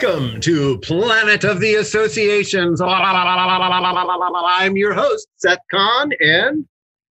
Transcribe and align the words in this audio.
Welcome 0.00 0.40
to 0.42 0.78
Planet 0.78 1.42
of 1.42 1.58
the 1.58 1.74
Associations. 1.74 2.80
I'm 2.80 4.76
your 4.76 4.94
host, 4.94 5.26
Seth 5.38 5.58
Kahan, 5.74 6.12
and 6.20 6.64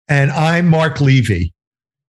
and 0.07 0.31
I'm 0.31 0.69
Mark 0.69 1.01
Levy. 1.01 1.53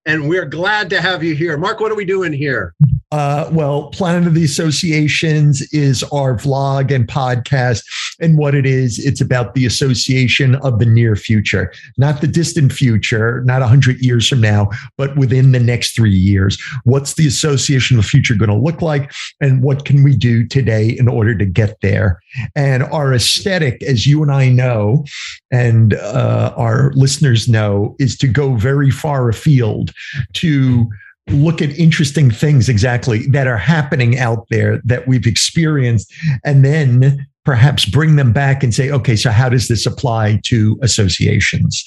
And 0.08 0.29
we're 0.29 0.46
glad 0.46 0.89
to 0.92 1.01
have 1.01 1.21
you 1.21 1.35
here. 1.35 1.58
Mark, 1.58 1.81
what 1.81 1.92
are 1.92 1.96
we 1.96 2.05
doing 2.05 2.31
here? 2.31 2.74
Uh, 3.12 3.49
well, 3.53 3.87
Planet 3.92 4.28
of 4.28 4.33
the 4.33 4.44
Associations 4.44 5.62
is 5.74 6.03
our 6.12 6.35
vlog 6.35 6.94
and 6.94 7.07
podcast. 7.07 7.83
And 8.20 8.38
what 8.38 8.56
it 8.56 8.65
is, 8.65 8.99
it's 8.99 9.21
about 9.21 9.53
the 9.53 9.65
association 9.65 10.56
of 10.56 10.79
the 10.79 10.85
near 10.85 11.15
future, 11.15 11.71
not 11.97 12.20
the 12.20 12.28
distant 12.28 12.74
future, 12.74 13.43
not 13.46 13.62
100 13.62 13.99
years 13.99 14.28
from 14.28 14.42
now, 14.42 14.70
but 14.97 15.15
within 15.15 15.51
the 15.51 15.60
next 15.60 15.96
three 15.96 16.09
years. 16.09 16.61
What's 16.83 17.13
the 17.13 17.27
association 17.27 17.97
of 17.97 18.03
the 18.03 18.09
future 18.09 18.35
going 18.35 18.49
to 18.49 18.55
look 18.55 18.81
like? 18.81 19.11
And 19.39 19.63
what 19.63 19.85
can 19.85 20.03
we 20.03 20.16
do 20.16 20.45
today 20.45 20.89
in 20.89 21.08
order 21.08 21.35
to 21.38 21.45
get 21.45 21.80
there? 21.81 22.19
And 22.55 22.83
our 22.83 23.13
aesthetic, 23.13 23.83
as 23.83 24.05
you 24.05 24.21
and 24.21 24.31
I 24.31 24.49
know, 24.49 25.05
and 25.52 25.94
uh, 25.94 26.53
our 26.58 26.91
listeners 26.94 27.47
know, 27.47 27.95
is 27.99 28.17
to 28.17 28.27
go 28.27 28.55
very 28.55 28.91
far 28.91 29.30
afield 29.30 29.94
to 30.33 30.89
look 31.29 31.61
at 31.61 31.69
interesting 31.77 32.31
things 32.31 32.69
exactly 32.69 33.27
that 33.27 33.47
are 33.47 33.57
happening 33.57 34.17
out 34.17 34.47
there 34.49 34.81
that 34.85 35.07
we've 35.07 35.27
experienced 35.27 36.13
and 36.45 36.63
then 36.63 37.27
perhaps 37.43 37.85
bring 37.85 38.15
them 38.15 38.31
back 38.31 38.63
and 38.63 38.73
say 38.73 38.89
okay 38.89 39.15
so 39.15 39.29
how 39.29 39.49
does 39.49 39.67
this 39.67 39.85
apply 39.85 40.39
to 40.43 40.79
associations? 40.81 41.83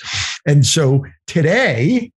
And 0.47 0.67
so 0.67 1.05
today 1.27 2.13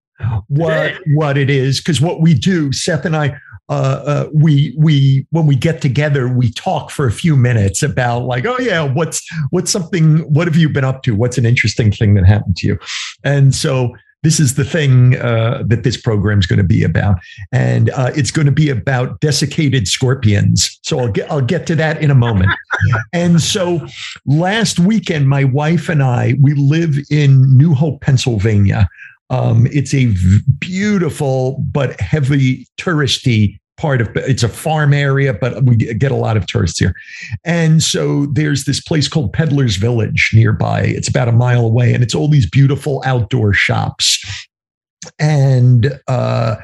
what 0.48 0.96
what 1.16 1.38
it 1.38 1.50
is 1.50 1.80
because 1.80 2.02
what 2.02 2.22
we 2.22 2.34
do 2.34 2.72
seth 2.72 3.06
and 3.06 3.16
i 3.16 3.36
uh, 3.70 4.04
uh, 4.06 4.30
we 4.34 4.76
we 4.78 5.26
when 5.30 5.48
we 5.48 5.56
get 5.56 5.82
together 5.82 6.28
we 6.28 6.52
talk 6.52 6.92
for 6.92 7.08
a 7.08 7.12
few 7.12 7.38
minutes 7.38 7.82
about 7.82 8.26
like 8.26 8.46
oh 8.46 8.60
yeah 8.60 8.84
what's 8.84 9.26
what's 9.52 9.72
something 9.72 10.20
what 10.34 10.48
have 10.48 10.58
you 10.58 10.68
been 10.68 10.84
up 10.84 11.02
to? 11.04 11.16
What's 11.16 11.38
an 11.38 11.46
interesting 11.46 11.90
thing 11.90 12.14
that 12.16 12.26
happened 12.26 12.58
to 12.58 12.68
you? 12.68 12.80
And 13.24 13.56
so 13.56 13.96
this 14.24 14.40
is 14.40 14.56
the 14.56 14.64
thing 14.64 15.18
uh, 15.18 15.64
that 15.68 15.84
this 15.84 15.98
program 15.98 16.40
is 16.40 16.48
going 16.48 16.58
to 16.58 16.64
be 16.64 16.84
about, 16.84 17.18
and 17.52 17.90
uh, 17.92 18.12
it's 18.16 18.32
going 18.32 18.46
to 18.46 18.52
be 18.52 18.70
about 18.70 19.20
desiccated 19.20 19.88
scorpions. 19.88 20.80
So 20.84 21.00
I'll 21.00 21.12
get 21.12 21.32
I'll 21.32 21.42
get 21.42 21.68
to 21.68 21.76
that 21.76 22.02
in 22.02 22.10
a 22.10 22.16
moment. 22.16 22.50
and 23.14 23.42
so 23.42 23.86
last 24.26 24.80
weekend, 24.80 25.30
my 25.30 25.44
wife 25.44 25.90
and 25.90 26.02
I 26.02 26.36
we 26.42 26.54
live 26.54 26.98
in 27.12 27.58
New 27.58 27.74
Hope, 27.74 28.02
Pennsylvania. 28.02 28.88
Um, 29.30 29.68
it's 29.72 29.94
a 29.94 30.14
beautiful 30.60 31.60
but 31.72 32.00
heavy 32.00 32.68
touristy 32.78 33.60
part 33.78 34.02
of 34.02 34.10
it's 34.16 34.44
a 34.44 34.50
farm 34.50 34.94
area, 34.94 35.34
but 35.34 35.64
we 35.64 35.76
get 35.76 36.12
a 36.12 36.16
lot 36.16 36.38
of 36.38 36.46
tourists 36.46 36.80
here. 36.80 36.94
And 37.44 37.82
so 37.82 38.28
there's 38.28 38.66
this 38.66 38.80
place 38.82 39.08
called 39.08 39.34
Peddler's 39.34 39.78
Village 39.78 40.32
nearby. 40.34 40.82
It's 40.82 41.08
about 41.08 41.28
a 41.28 41.34
mile 41.34 41.66
away, 41.66 41.94
and 41.94 42.04
it's 42.04 42.16
all 42.16 42.28
these 42.28 42.50
beautiful 42.50 43.02
outdoor 43.06 43.54
shops. 43.54 44.24
And 45.20 46.00
uh, 46.08 46.56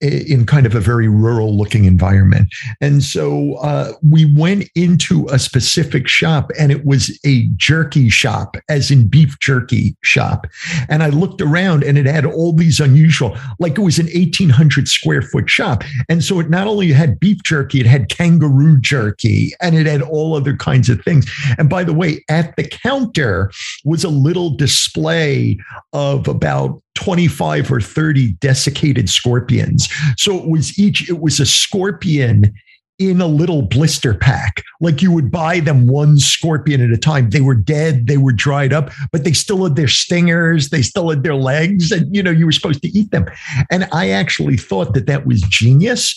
in 0.00 0.46
kind 0.46 0.66
of 0.66 0.74
a 0.74 0.80
very 0.80 1.08
rural 1.08 1.56
looking 1.56 1.84
environment. 1.84 2.48
And 2.80 3.02
so 3.02 3.54
uh, 3.56 3.92
we 4.08 4.24
went 4.34 4.68
into 4.74 5.26
a 5.28 5.38
specific 5.38 6.08
shop 6.08 6.50
and 6.58 6.72
it 6.72 6.84
was 6.84 7.18
a 7.24 7.46
jerky 7.56 8.08
shop, 8.08 8.56
as 8.68 8.90
in 8.90 9.08
beef 9.08 9.38
jerky 9.40 9.96
shop. 10.02 10.46
And 10.88 11.02
I 11.02 11.08
looked 11.08 11.40
around 11.40 11.84
and 11.84 11.98
it 11.98 12.06
had 12.06 12.24
all 12.24 12.52
these 12.52 12.80
unusual, 12.80 13.36
like 13.58 13.76
it 13.76 13.82
was 13.82 13.98
an 13.98 14.06
1800 14.06 14.88
square 14.88 15.22
foot 15.22 15.50
shop. 15.50 15.84
And 16.08 16.24
so 16.24 16.40
it 16.40 16.48
not 16.48 16.66
only 16.66 16.92
had 16.92 17.20
beef 17.20 17.42
jerky, 17.42 17.80
it 17.80 17.86
had 17.86 18.08
kangaroo 18.08 18.80
jerky 18.80 19.52
and 19.60 19.76
it 19.76 19.86
had 19.86 20.02
all 20.02 20.34
other 20.34 20.56
kinds 20.56 20.88
of 20.88 21.02
things. 21.02 21.30
And 21.58 21.68
by 21.68 21.84
the 21.84 21.94
way, 21.94 22.24
at 22.28 22.56
the 22.56 22.64
counter 22.64 23.50
was 23.84 24.04
a 24.04 24.08
little 24.08 24.50
display 24.50 25.58
of 25.92 26.26
about 26.26 26.82
25 27.00 27.72
or 27.72 27.80
30 27.80 28.32
desiccated 28.40 29.08
scorpions. 29.08 29.88
So 30.16 30.36
it 30.36 30.48
was 30.48 30.78
each, 30.78 31.08
it 31.08 31.20
was 31.20 31.40
a 31.40 31.46
scorpion 31.46 32.52
in 32.98 33.18
a 33.18 33.26
little 33.26 33.62
blister 33.62 34.12
pack. 34.12 34.62
Like 34.82 35.00
you 35.00 35.10
would 35.10 35.30
buy 35.30 35.60
them 35.60 35.86
one 35.86 36.18
scorpion 36.18 36.82
at 36.82 36.90
a 36.90 36.98
time. 36.98 37.30
They 37.30 37.40
were 37.40 37.54
dead, 37.54 38.06
they 38.06 38.18
were 38.18 38.32
dried 38.32 38.74
up, 38.74 38.90
but 39.10 39.24
they 39.24 39.32
still 39.32 39.64
had 39.64 39.74
their 39.74 39.88
stingers, 39.88 40.68
they 40.68 40.82
still 40.82 41.08
had 41.08 41.22
their 41.22 41.34
legs, 41.34 41.90
and 41.90 42.14
you 42.14 42.22
know, 42.22 42.30
you 42.30 42.44
were 42.44 42.52
supposed 42.52 42.82
to 42.82 42.88
eat 42.88 43.10
them. 43.10 43.24
And 43.70 43.88
I 43.90 44.10
actually 44.10 44.58
thought 44.58 44.92
that 44.92 45.06
that 45.06 45.26
was 45.26 45.40
genius 45.40 46.14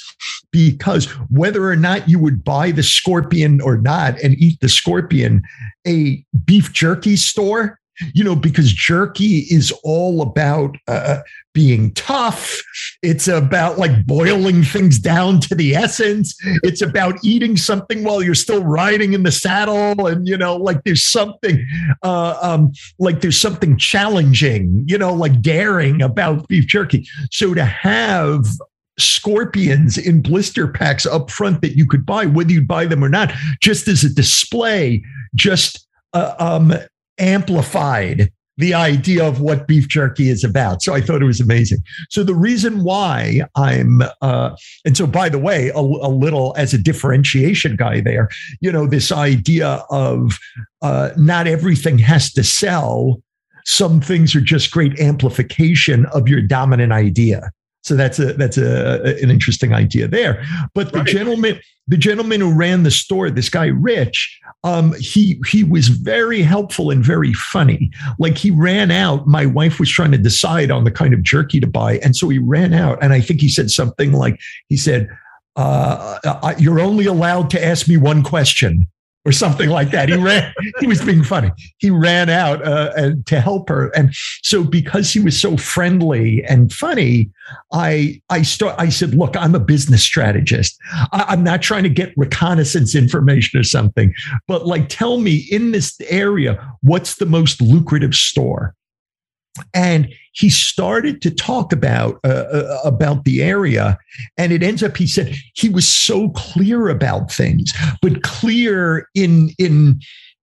because 0.52 1.06
whether 1.30 1.70
or 1.70 1.78
not 1.78 2.10
you 2.10 2.20
would 2.20 2.44
buy 2.44 2.72
the 2.72 2.84
scorpion 2.84 3.62
or 3.62 3.78
not 3.78 4.20
and 4.22 4.34
eat 4.38 4.60
the 4.60 4.68
scorpion, 4.68 5.42
a 5.88 6.26
beef 6.44 6.74
jerky 6.74 7.16
store 7.16 7.80
you 8.14 8.24
know, 8.24 8.36
because 8.36 8.72
jerky 8.72 9.46
is 9.50 9.72
all 9.84 10.22
about 10.22 10.76
uh, 10.88 11.20
being 11.54 11.94
tough. 11.94 12.62
It's 13.02 13.28
about 13.28 13.78
like 13.78 14.06
boiling 14.06 14.64
things 14.64 15.00
down 15.00 15.40
to 15.42 15.56
the 15.56 15.76
essence. 15.76 16.36
It's 16.64 16.82
about 16.82 17.24
eating 17.24 17.58
something 17.58 18.04
while 18.04 18.24
you're 18.24 18.36
still 18.36 18.64
riding 18.64 19.14
in 19.14 19.24
the 19.24 19.32
saddle. 19.32 20.08
And, 20.08 20.28
you 20.28 20.38
know, 20.38 20.56
like 20.56 20.84
there's 20.84 21.04
something, 21.04 21.66
uh, 22.02 22.38
um, 22.42 22.72
like 23.00 23.22
there's 23.22 23.40
something 23.40 23.78
challenging, 23.78 24.84
you 24.88 24.98
know, 24.98 25.14
like 25.14 25.42
daring 25.42 26.02
about 26.02 26.48
beef 26.48 26.68
jerky. 26.68 27.08
So 27.32 27.54
to 27.54 27.66
have 27.66 28.46
scorpions 29.00 29.98
in 29.98 30.22
blister 30.22 30.68
packs 30.68 31.06
up 31.06 31.32
front 31.32 31.62
that 31.62 31.78
you 31.78 31.86
could 31.86 32.06
buy, 32.06 32.26
whether 32.26 32.52
you 32.52 32.64
buy 32.64 32.86
them 32.86 33.04
or 33.04 33.10
not, 33.10 33.32
just 33.62 33.88
as 33.88 34.04
a 34.04 34.10
display, 34.10 35.04
just 35.36 35.88
uh, 36.14 36.36
um, 36.40 36.74
amplified 37.20 38.32
the 38.58 38.74
idea 38.74 39.28
of 39.28 39.42
what 39.42 39.68
beef 39.68 39.88
jerky 39.88 40.30
is 40.30 40.44
about. 40.44 40.84
So 40.84 40.94
I 40.94 41.02
thought 41.02 41.22
it 41.22 41.26
was 41.26 41.42
amazing. 41.42 41.80
So 42.10 42.24
the 42.24 42.36
reason 42.36 42.84
why 42.84 43.42
I'm, 43.56 44.04
uh, 44.22 44.56
and 44.86 44.96
so 44.96 45.08
by 45.08 45.30
the 45.30 45.40
way, 45.40 45.70
a, 45.70 45.80
a, 45.80 46.12
little 46.14 46.54
as 46.56 46.74
a 46.74 46.78
differentiation 46.78 47.76
guy 47.76 48.02
there, 48.02 48.30
you 48.62 48.72
know, 48.72 48.86
this 48.86 49.12
idea 49.12 49.84
of 49.90 50.38
uh, 50.82 51.10
not 51.18 51.48
everything 51.48 51.98
has 52.00 52.32
to 52.34 52.44
sell. 52.44 53.22
Some 53.66 54.02
things 54.02 54.36
are 54.36 54.42
just 54.42 54.72
great 54.72 55.00
amplification 55.00 56.06
of 56.08 56.28
your 56.28 56.42
dominant 56.42 56.92
idea. 56.92 57.52
So 57.84 57.96
that's 57.96 58.18
a 58.18 58.34
that's 58.34 58.58
a 58.58 59.18
an 59.22 59.30
interesting 59.30 59.74
idea 59.74 60.08
there. 60.08 60.44
But 60.74 60.92
the 60.94 61.00
right. 61.00 61.08
gentleman 61.08 61.60
the 61.88 61.98
gentleman 61.98 62.40
who 62.40 62.54
ran 62.54 62.84
the 62.84 62.92
store, 62.92 63.30
this 63.30 63.50
guy 63.50 63.66
Rich, 63.68 64.40
um, 64.64 64.94
he 65.00 65.42
he 65.48 65.64
was 65.64 65.90
very 65.90 66.42
helpful 66.42 66.92
and 66.92 67.04
very 67.04 67.34
funny. 67.34 67.92
Like 68.20 68.38
he 68.38 68.52
ran 68.52 68.90
out. 68.90 69.28
My 69.28 69.46
wife 69.46 69.80
was 69.80 69.90
trying 69.90 70.12
to 70.12 70.18
decide 70.18 70.72
on 70.72 70.86
the 70.86 70.92
kind 70.92 71.14
of 71.14 71.24
jerky 71.24 71.60
to 71.60 71.68
buy, 71.68 71.98
and 71.98 72.16
so 72.16 72.30
he 72.30 72.40
ran 72.40 72.74
out. 72.74 73.00
And 73.02 73.12
I 73.12 73.20
think 73.20 73.42
he 73.42 73.50
said 73.50 73.70
something 73.70 74.14
like, 74.14 74.40
he 74.70 74.78
said, 74.78 75.10
uh, 75.58 76.54
"You're 76.58 76.80
only 76.80 77.06
allowed 77.06 77.50
to 77.52 77.64
ask 77.64 77.88
me 77.90 77.98
one 77.98 78.24
question." 78.24 78.88
Or 79.26 79.32
something 79.32 79.70
like 79.70 79.92
that. 79.92 80.10
He 80.10 80.16
ran. 80.16 80.54
he 80.80 80.88
was 80.88 81.02
being 81.02 81.24
funny. 81.24 81.52
He 81.78 81.90
ran 81.90 82.30
out 82.30 82.66
uh, 82.66 83.12
to 83.26 83.40
help 83.40 83.70
her, 83.70 83.90
and 83.90 84.14
so 84.42 84.64
because 84.64 85.12
he 85.12 85.20
was 85.20 85.40
so 85.40 85.58
friendly 85.58 86.44
and 86.46 86.72
funny, 86.72 87.32
I 87.72 88.22
I 88.30 88.42
start. 88.42 88.76
I 88.78 88.90
said, 88.90 89.16
"Look, 89.16 89.36
I'm 89.38 89.56
a 89.56 89.60
business 89.60 90.04
strategist. 90.04 90.78
I, 90.92 91.26
I'm 91.30 91.44
not 91.44 91.62
trying 91.62 91.84
to 91.84 91.90
get 91.90 92.14
reconnaissance 92.18 92.96
information 92.96 93.60
or 93.60 93.64
something, 93.64 94.14
but 94.48 94.66
like, 94.66 94.90
tell 94.90 95.20
me 95.20 95.48
in 95.50 95.72
this 95.72 96.00
area, 96.10 96.76
what's 96.82 97.16
the 97.16 97.26
most 97.26 97.62
lucrative 97.62 98.16
store?" 98.16 98.76
And 99.74 100.14
he 100.34 100.50
started 100.50 101.22
to 101.22 101.30
talk 101.30 101.72
about 101.72 102.20
uh, 102.24 102.46
uh, 102.52 102.80
about 102.84 103.24
the 103.24 103.44
area 103.44 103.98
and 104.38 104.52
it 104.52 104.64
ends 104.64 104.82
up 104.82 104.98
he 104.98 105.08
said 105.08 105.36
he 105.54 105.70
was 105.70 105.88
so 105.88 106.30
clear 106.30 106.90
about 106.90 107.32
things 107.32 107.72
but 108.02 108.24
clear 108.24 109.08
in 109.14 109.50
in 109.60 110.00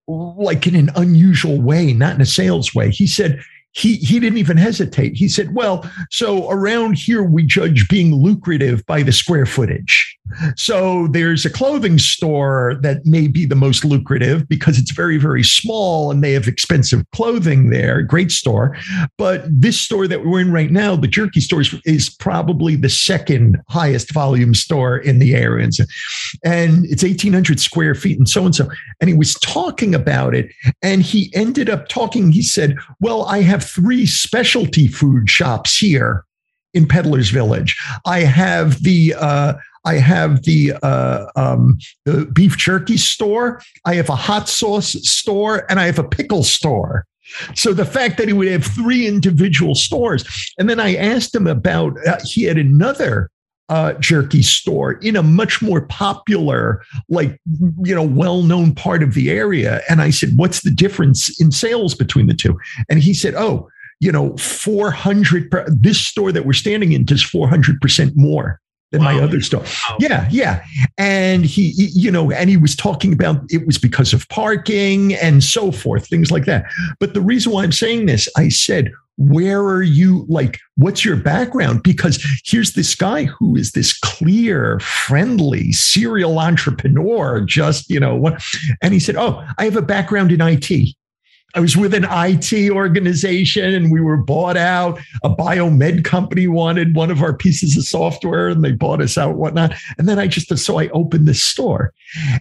like 0.06 0.66
in 0.66 0.74
an 0.74 0.90
unusual 0.96 1.60
way 1.60 1.92
not 1.92 2.14
in 2.14 2.20
a 2.20 2.26
sales 2.26 2.74
way 2.74 2.90
he 2.90 3.06
said 3.06 3.40
he 3.72 3.96
he 3.96 4.18
didn't 4.18 4.38
even 4.38 4.56
hesitate. 4.56 5.16
He 5.16 5.28
said, 5.28 5.54
"Well, 5.54 5.88
so 6.10 6.50
around 6.50 6.98
here 6.98 7.22
we 7.22 7.44
judge 7.44 7.88
being 7.88 8.14
lucrative 8.14 8.84
by 8.86 9.02
the 9.02 9.12
square 9.12 9.46
footage. 9.46 10.09
So 10.56 11.06
there's 11.08 11.44
a 11.44 11.50
clothing 11.50 11.98
store 11.98 12.78
that 12.82 13.06
may 13.06 13.28
be 13.28 13.46
the 13.46 13.54
most 13.54 13.84
lucrative 13.84 14.48
because 14.48 14.78
it's 14.78 14.90
very 14.90 15.18
very 15.18 15.44
small 15.44 16.10
and 16.10 16.22
they 16.22 16.32
have 16.32 16.48
expensive 16.48 17.04
clothing 17.14 17.70
there. 17.70 18.02
Great 18.02 18.32
store, 18.32 18.76
but 19.16 19.44
this 19.48 19.80
store 19.80 20.08
that 20.08 20.24
we're 20.24 20.40
in 20.40 20.52
right 20.52 20.70
now, 20.70 20.96
the 20.96 21.08
jerky 21.08 21.40
store, 21.40 21.60
is, 21.60 21.74
is 21.84 22.10
probably 22.10 22.74
the 22.74 22.88
second 22.88 23.56
highest 23.68 24.12
volume 24.12 24.54
store 24.54 24.98
in 24.98 25.18
the 25.18 25.34
area, 25.34 25.68
and, 26.44 26.86
it's 26.90 27.02
1,800 27.02 27.60
square 27.60 27.94
feet 27.94 28.18
and 28.18 28.28
so 28.28 28.44
and 28.44 28.54
so. 28.54 28.68
And 29.00 29.08
he 29.08 29.16
was 29.16 29.34
talking 29.34 29.94
about 29.94 30.34
it, 30.34 30.52
and 30.82 31.02
he 31.02 31.30
ended 31.34 31.70
up 31.70 31.88
talking. 31.88 32.32
He 32.32 32.42
said, 32.42 32.76
"Well, 33.00 33.24
I 33.24 33.42
have." 33.42 33.60
have 33.60 33.68
three 33.68 34.06
specialty 34.06 34.88
food 34.88 35.28
shops 35.28 35.76
here 35.76 36.24
in 36.72 36.86
Peddler's 36.86 37.30
Village. 37.30 37.76
I 38.06 38.20
have 38.20 38.82
the 38.82 39.14
uh, 39.18 39.54
I 39.84 39.94
have 39.94 40.42
the 40.42 40.74
uh, 40.82 41.26
um, 41.36 41.78
the 42.04 42.26
beef 42.26 42.56
jerky 42.56 42.96
store, 42.96 43.62
I 43.84 43.94
have 43.94 44.08
a 44.08 44.16
hot 44.16 44.48
sauce 44.48 44.92
store, 45.08 45.64
and 45.70 45.80
I 45.80 45.86
have 45.86 45.98
a 45.98 46.04
pickle 46.04 46.42
store. 46.42 47.06
So 47.54 47.72
the 47.72 47.84
fact 47.84 48.18
that 48.18 48.28
he 48.28 48.34
would 48.34 48.48
have 48.48 48.64
three 48.64 49.06
individual 49.06 49.74
stores, 49.74 50.24
and 50.58 50.68
then 50.68 50.80
I 50.80 50.96
asked 50.96 51.34
him 51.34 51.46
about 51.46 51.96
uh, 52.06 52.18
he 52.24 52.44
had 52.44 52.58
another 52.58 53.30
uh, 53.68 53.92
jerky 53.94 54.42
store 54.42 54.94
in 54.94 55.14
a 55.14 55.22
much 55.22 55.62
more 55.62 55.82
popular, 55.82 56.82
like, 57.08 57.40
you 57.84 57.94
know, 57.94 58.02
well 58.02 58.42
known 58.42 58.74
part 58.74 59.00
of 59.02 59.14
the 59.14 59.30
area. 59.30 59.80
And 59.88 60.02
I 60.02 60.10
said, 60.10 60.30
What's 60.36 60.62
the 60.62 60.72
difference 60.72 61.40
in 61.40 61.52
sales 61.52 61.94
between 61.94 62.26
the 62.26 62.34
two? 62.34 62.58
And 62.88 62.98
he 62.98 63.14
said, 63.14 63.34
Oh, 63.36 63.68
you 64.00 64.10
know, 64.10 64.36
400, 64.38 65.52
this 65.68 66.04
store 66.04 66.32
that 66.32 66.44
we're 66.44 66.52
standing 66.52 66.92
in 66.92 67.04
does 67.04 67.22
400% 67.22 68.16
more 68.16 68.60
than 68.90 69.04
wow. 69.04 69.12
my 69.12 69.22
other 69.22 69.40
stuff. 69.40 69.82
Wow. 69.88 69.96
Yeah, 70.00 70.28
yeah. 70.30 70.64
And 70.98 71.44
he, 71.44 71.70
he, 71.70 71.86
you 71.86 72.10
know, 72.10 72.30
and 72.30 72.50
he 72.50 72.56
was 72.56 72.74
talking 72.74 73.12
about 73.12 73.42
it 73.50 73.66
was 73.66 73.78
because 73.78 74.12
of 74.12 74.28
parking 74.28 75.14
and 75.14 75.42
so 75.42 75.72
forth, 75.72 76.06
things 76.06 76.30
like 76.30 76.44
that. 76.46 76.64
But 76.98 77.14
the 77.14 77.20
reason 77.20 77.52
why 77.52 77.64
I'm 77.64 77.72
saying 77.72 78.06
this, 78.06 78.28
I 78.36 78.48
said, 78.48 78.92
where 79.20 79.60
are 79.60 79.82
you 79.82 80.24
like 80.30 80.58
what's 80.76 81.04
your 81.04 81.16
background 81.16 81.82
because 81.82 82.24
here's 82.42 82.72
this 82.72 82.94
guy 82.94 83.24
who 83.24 83.54
is 83.54 83.72
this 83.72 83.98
clear 83.98 84.80
friendly 84.80 85.72
serial 85.72 86.38
entrepreneur 86.38 87.42
just 87.42 87.90
you 87.90 88.00
know 88.00 88.16
what 88.16 88.42
and 88.80 88.94
he 88.94 89.00
said 89.00 89.16
oh 89.16 89.46
i 89.58 89.64
have 89.64 89.76
a 89.76 89.82
background 89.82 90.32
in 90.32 90.40
it 90.40 90.94
I 91.54 91.60
was 91.60 91.76
with 91.76 91.94
an 91.94 92.06
IT 92.08 92.70
organization 92.70 93.74
and 93.74 93.90
we 93.90 94.00
were 94.00 94.16
bought 94.16 94.56
out. 94.56 95.00
A 95.24 95.30
biomed 95.30 96.04
company 96.04 96.46
wanted 96.46 96.94
one 96.94 97.10
of 97.10 97.22
our 97.22 97.34
pieces 97.34 97.76
of 97.76 97.84
software 97.84 98.48
and 98.48 98.64
they 98.64 98.72
bought 98.72 99.00
us 99.00 99.18
out, 99.18 99.36
whatnot. 99.36 99.74
And 99.98 100.08
then 100.08 100.18
I 100.18 100.26
just, 100.26 100.56
so 100.56 100.78
I 100.78 100.88
opened 100.88 101.26
this 101.26 101.42
store. 101.42 101.92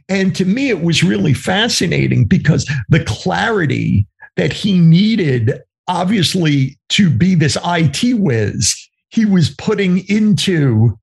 And 0.07 0.35
to 0.35 0.45
me, 0.45 0.69
it 0.69 0.81
was 0.81 1.03
really 1.03 1.33
fascinating 1.33 2.25
because 2.25 2.69
the 2.89 3.03
clarity 3.05 4.05
that 4.35 4.53
he 4.53 4.77
needed, 4.79 5.59
obviously, 5.87 6.77
to 6.89 7.09
be 7.09 7.35
this 7.35 7.57
IT 7.65 8.19
whiz, 8.19 8.89
he 9.09 9.25
was 9.25 9.49
putting 9.55 10.07
into 10.07 10.98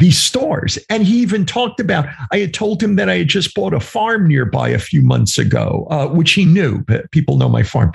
these 0.00 0.18
stores. 0.18 0.78
And 0.88 1.04
he 1.04 1.18
even 1.18 1.46
talked 1.46 1.78
about, 1.78 2.06
I 2.32 2.38
had 2.38 2.54
told 2.54 2.82
him 2.82 2.96
that 2.96 3.08
I 3.08 3.18
had 3.18 3.28
just 3.28 3.54
bought 3.54 3.74
a 3.74 3.80
farm 3.80 4.26
nearby 4.26 4.70
a 4.70 4.78
few 4.78 5.02
months 5.02 5.38
ago, 5.38 5.86
uh, 5.90 6.08
which 6.08 6.32
he 6.32 6.44
knew. 6.44 6.82
People 7.12 7.36
know 7.36 7.48
my 7.48 7.62
farm. 7.62 7.92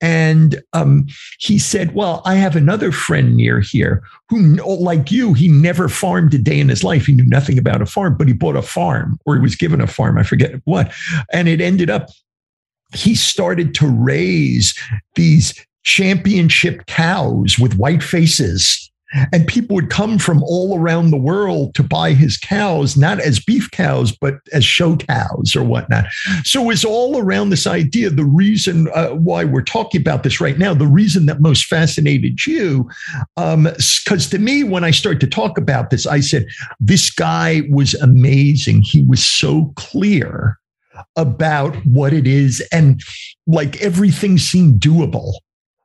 And 0.00 0.60
um, 0.72 1.06
he 1.38 1.58
said, 1.58 1.94
Well, 1.94 2.20
I 2.26 2.34
have 2.34 2.56
another 2.56 2.92
friend 2.92 3.36
near 3.36 3.60
here 3.60 4.02
who, 4.28 4.56
like 4.56 5.10
you, 5.10 5.32
he 5.32 5.48
never 5.48 5.88
farmed 5.88 6.34
a 6.34 6.38
day 6.38 6.58
in 6.58 6.68
his 6.68 6.84
life. 6.84 7.06
He 7.06 7.14
knew 7.14 7.24
nothing 7.24 7.56
about 7.56 7.80
a 7.80 7.86
farm, 7.86 8.16
but 8.18 8.26
he 8.28 8.34
bought 8.34 8.56
a 8.56 8.62
farm 8.62 9.18
or 9.24 9.36
he 9.36 9.40
was 9.40 9.56
given 9.56 9.80
a 9.80 9.86
farm. 9.86 10.18
I 10.18 10.24
forget 10.24 10.60
what. 10.64 10.92
And 11.32 11.48
it 11.48 11.60
ended 11.60 11.88
up, 11.88 12.10
he 12.92 13.14
started 13.14 13.74
to 13.76 13.88
raise 13.88 14.76
these 15.14 15.54
championship 15.84 16.86
cows 16.86 17.58
with 17.58 17.76
white 17.76 18.02
faces 18.02 18.90
and 19.32 19.46
people 19.46 19.74
would 19.74 19.90
come 19.90 20.18
from 20.18 20.42
all 20.42 20.78
around 20.78 21.10
the 21.10 21.16
world 21.16 21.74
to 21.74 21.82
buy 21.82 22.12
his 22.12 22.36
cows, 22.36 22.96
not 22.96 23.20
as 23.20 23.38
beef 23.38 23.70
cows, 23.70 24.12
but 24.12 24.34
as 24.52 24.64
show 24.64 24.96
cows 24.96 25.54
or 25.56 25.62
whatnot. 25.64 26.06
So 26.44 26.70
it's 26.70 26.84
all 26.84 27.18
around 27.18 27.50
this 27.50 27.66
idea. 27.66 28.10
The 28.10 28.24
reason 28.24 28.88
uh, 28.94 29.10
why 29.10 29.44
we're 29.44 29.62
talking 29.62 30.00
about 30.00 30.22
this 30.22 30.40
right 30.40 30.58
now, 30.58 30.74
the 30.74 30.86
reason 30.86 31.26
that 31.26 31.40
most 31.40 31.66
fascinated 31.66 32.46
you, 32.46 32.88
because 33.36 34.24
um, 34.26 34.30
to 34.30 34.38
me, 34.38 34.64
when 34.64 34.84
I 34.84 34.90
started 34.90 35.20
to 35.20 35.26
talk 35.26 35.58
about 35.58 35.90
this, 35.90 36.06
I 36.06 36.20
said, 36.20 36.46
this 36.80 37.10
guy 37.10 37.62
was 37.70 37.94
amazing. 37.94 38.82
He 38.82 39.02
was 39.02 39.24
so 39.24 39.72
clear 39.76 40.58
about 41.16 41.74
what 41.86 42.12
it 42.12 42.26
is. 42.26 42.66
And 42.72 43.02
like 43.46 43.80
everything 43.80 44.38
seemed 44.38 44.80
doable 44.80 45.32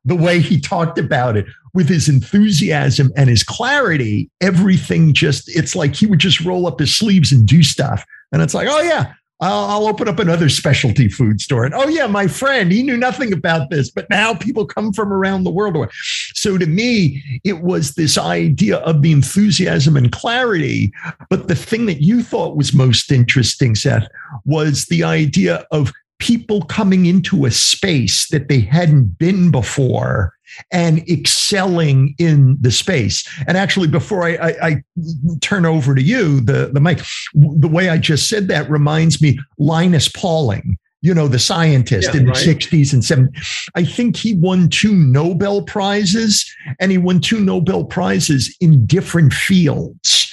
the 0.05 0.15
way 0.15 0.39
he 0.39 0.59
talked 0.59 0.97
about 0.97 1.35
it 1.35 1.45
with 1.73 1.87
his 1.87 2.09
enthusiasm 2.09 3.11
and 3.15 3.29
his 3.29 3.43
clarity, 3.43 4.29
everything 4.41 5.13
just, 5.13 5.49
it's 5.55 5.75
like 5.75 5.95
he 5.95 6.05
would 6.05 6.19
just 6.19 6.41
roll 6.41 6.67
up 6.67 6.79
his 6.79 6.95
sleeves 6.95 7.31
and 7.31 7.45
do 7.47 7.63
stuff. 7.63 8.03
And 8.31 8.41
it's 8.41 8.53
like, 8.53 8.67
oh, 8.69 8.81
yeah, 8.81 9.13
I'll, 9.41 9.65
I'll, 9.65 9.87
open 9.87 10.09
up 10.09 10.19
another 10.19 10.49
specialty 10.49 11.07
food 11.07 11.39
store. 11.39 11.63
And 11.63 11.73
oh, 11.73 11.87
yeah, 11.87 12.07
my 12.07 12.27
friend, 12.27 12.71
he 12.71 12.83
knew 12.83 12.97
nothing 12.97 13.31
about 13.31 13.69
this, 13.69 13.89
but 13.89 14.09
now 14.09 14.33
people 14.33 14.65
come 14.65 14.91
from 14.91 15.13
around 15.13 15.43
the 15.45 15.51
world. 15.51 15.89
So 16.33 16.57
to 16.57 16.65
me, 16.65 17.23
it 17.45 17.61
was 17.61 17.95
this 17.95 18.17
idea 18.17 18.77
of 18.77 19.01
the 19.01 19.13
enthusiasm 19.13 19.95
and 19.95 20.11
clarity. 20.11 20.91
But 21.29 21.47
the 21.47 21.55
thing 21.55 21.85
that 21.85 22.01
you 22.01 22.21
thought 22.21 22.57
was 22.57 22.73
most 22.73 23.11
interesting, 23.11 23.75
Seth, 23.75 24.07
was 24.43 24.85
the 24.87 25.03
idea 25.03 25.65
of 25.71 25.93
people 26.19 26.61
coming 26.63 27.05
into 27.05 27.45
a 27.45 27.51
space 27.51 28.27
that 28.29 28.49
they 28.49 28.59
hadn't 28.59 29.17
been 29.17 29.51
before 29.51 30.33
and 30.71 30.99
excelling 31.09 32.15
in 32.17 32.57
the 32.59 32.71
space. 32.71 33.27
And 33.47 33.57
actually, 33.57 33.87
before 33.87 34.23
I, 34.23 34.35
I, 34.35 34.67
I, 34.67 34.83
turn 35.41 35.65
over 35.65 35.95
to 35.95 36.01
you, 36.01 36.41
the, 36.41 36.69
the 36.73 36.81
mic, 36.81 36.99
the 37.33 37.67
way 37.67 37.89
I 37.89 37.97
just 37.97 38.29
said 38.29 38.47
that 38.49 38.69
reminds 38.69 39.21
me 39.21 39.39
Linus 39.57 40.07
Pauling, 40.09 40.77
you 41.01 41.13
know, 41.13 41.27
the 41.27 41.39
scientist 41.39 42.13
yeah, 42.13 42.19
in 42.19 42.27
right. 42.27 42.35
the 42.35 42.55
60s 42.55 42.93
and 42.93 43.01
70s. 43.01 43.69
I 43.75 43.85
think 43.85 44.17
he 44.17 44.35
won 44.35 44.69
two 44.69 44.93
Nobel 44.93 45.63
Prizes 45.63 46.53
and 46.79 46.91
he 46.91 46.97
won 46.97 47.21
two 47.21 47.39
Nobel 47.39 47.85
Prizes 47.85 48.55
in 48.59 48.85
different 48.85 49.33
fields. 49.33 50.28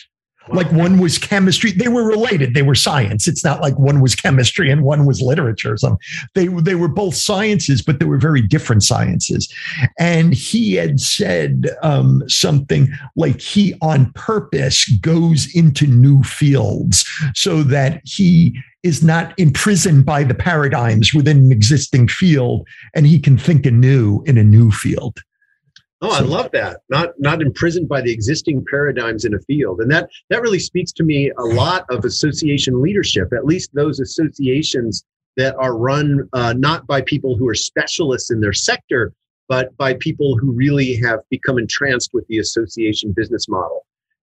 Like 0.48 0.70
one 0.72 0.98
was 0.98 1.18
chemistry. 1.18 1.72
They 1.72 1.88
were 1.88 2.04
related. 2.04 2.54
They 2.54 2.62
were 2.62 2.74
science. 2.74 3.26
It's 3.26 3.44
not 3.44 3.60
like 3.60 3.78
one 3.78 4.00
was 4.00 4.14
chemistry 4.14 4.70
and 4.70 4.82
one 4.82 5.04
was 5.06 5.20
literature 5.20 5.72
or 5.72 5.76
something. 5.76 5.98
They, 6.34 6.46
they 6.46 6.74
were 6.74 6.88
both 6.88 7.14
sciences, 7.14 7.82
but 7.82 7.98
they 7.98 8.06
were 8.06 8.18
very 8.18 8.42
different 8.42 8.82
sciences. 8.82 9.52
And 9.98 10.34
he 10.34 10.74
had 10.74 11.00
said 11.00 11.68
um, 11.82 12.22
something 12.28 12.88
like 13.16 13.40
he 13.40 13.74
on 13.82 14.12
purpose 14.12 14.88
goes 15.00 15.54
into 15.54 15.86
new 15.86 16.22
fields 16.22 17.04
so 17.34 17.62
that 17.64 18.00
he 18.04 18.58
is 18.82 19.02
not 19.02 19.36
imprisoned 19.38 20.06
by 20.06 20.22
the 20.22 20.34
paradigms 20.34 21.12
within 21.12 21.38
an 21.38 21.52
existing 21.52 22.06
field 22.06 22.66
and 22.94 23.06
he 23.06 23.18
can 23.18 23.36
think 23.36 23.66
anew 23.66 24.22
in 24.26 24.38
a 24.38 24.44
new 24.44 24.70
field. 24.70 25.18
Oh, 26.02 26.10
I 26.10 26.20
love 26.20 26.50
that. 26.52 26.80
Not 26.90 27.10
not 27.18 27.40
imprisoned 27.40 27.88
by 27.88 28.02
the 28.02 28.12
existing 28.12 28.64
paradigms 28.70 29.24
in 29.24 29.34
a 29.34 29.40
field. 29.40 29.80
And 29.80 29.90
that 29.90 30.10
that 30.28 30.42
really 30.42 30.58
speaks 30.58 30.92
to 30.92 31.04
me 31.04 31.32
a 31.38 31.42
lot 31.42 31.86
of 31.88 32.04
association 32.04 32.82
leadership, 32.82 33.32
at 33.32 33.46
least 33.46 33.70
those 33.72 33.98
associations 33.98 35.04
that 35.36 35.54
are 35.56 35.76
run 35.76 36.28
uh, 36.32 36.54
not 36.56 36.86
by 36.86 37.00
people 37.02 37.36
who 37.36 37.48
are 37.48 37.54
specialists 37.54 38.30
in 38.30 38.40
their 38.40 38.52
sector, 38.52 39.12
but 39.48 39.74
by 39.78 39.94
people 39.94 40.36
who 40.36 40.52
really 40.52 40.96
have 40.96 41.20
become 41.30 41.58
entranced 41.58 42.10
with 42.12 42.26
the 42.28 42.38
association 42.38 43.12
business 43.12 43.48
model. 43.48 43.86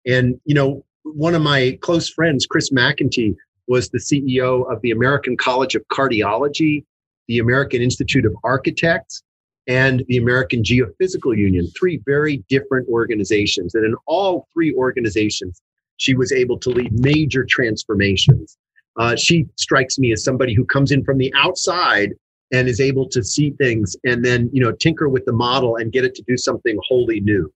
And 0.06 0.40
you 0.44 0.54
know, 0.54 0.84
one 1.02 1.34
of 1.34 1.42
my 1.42 1.76
close 1.80 2.08
friends, 2.08 2.46
Chris 2.46 2.70
McEntee, 2.70 3.34
was 3.66 3.88
the 3.88 3.98
CEO 3.98 4.70
of 4.72 4.80
the 4.82 4.92
American 4.92 5.36
College 5.36 5.74
of 5.74 5.82
Cardiology, 5.88 6.84
the 7.26 7.40
American 7.40 7.82
Institute 7.82 8.24
of 8.24 8.36
Architects, 8.44 9.24
and 9.66 10.04
the 10.08 10.16
American 10.16 10.62
Geophysical 10.62 11.36
Union, 11.36 11.68
three 11.78 12.00
very 12.06 12.44
different 12.48 12.88
organizations. 12.88 13.74
And 13.74 13.84
in 13.84 13.94
all 14.06 14.46
three 14.54 14.74
organizations, 14.74 15.60
she 15.96 16.14
was 16.14 16.32
able 16.32 16.58
to 16.60 16.70
lead 16.70 16.92
major 17.00 17.44
transformations. 17.48 18.56
Uh, 18.96 19.16
she 19.16 19.46
strikes 19.56 19.98
me 19.98 20.12
as 20.12 20.24
somebody 20.24 20.54
who 20.54 20.64
comes 20.64 20.92
in 20.92 21.04
from 21.04 21.18
the 21.18 21.32
outside 21.36 22.12
and 22.52 22.68
is 22.68 22.80
able 22.80 23.08
to 23.08 23.24
see 23.24 23.50
things 23.50 23.96
and 24.04 24.24
then 24.24 24.48
you 24.52 24.62
know 24.62 24.72
tinker 24.72 25.08
with 25.08 25.24
the 25.24 25.32
model 25.32 25.76
and 25.76 25.92
get 25.92 26.04
it 26.04 26.14
to 26.14 26.22
do 26.22 26.36
something 26.36 26.78
wholly 26.86 27.20
new. 27.20 27.52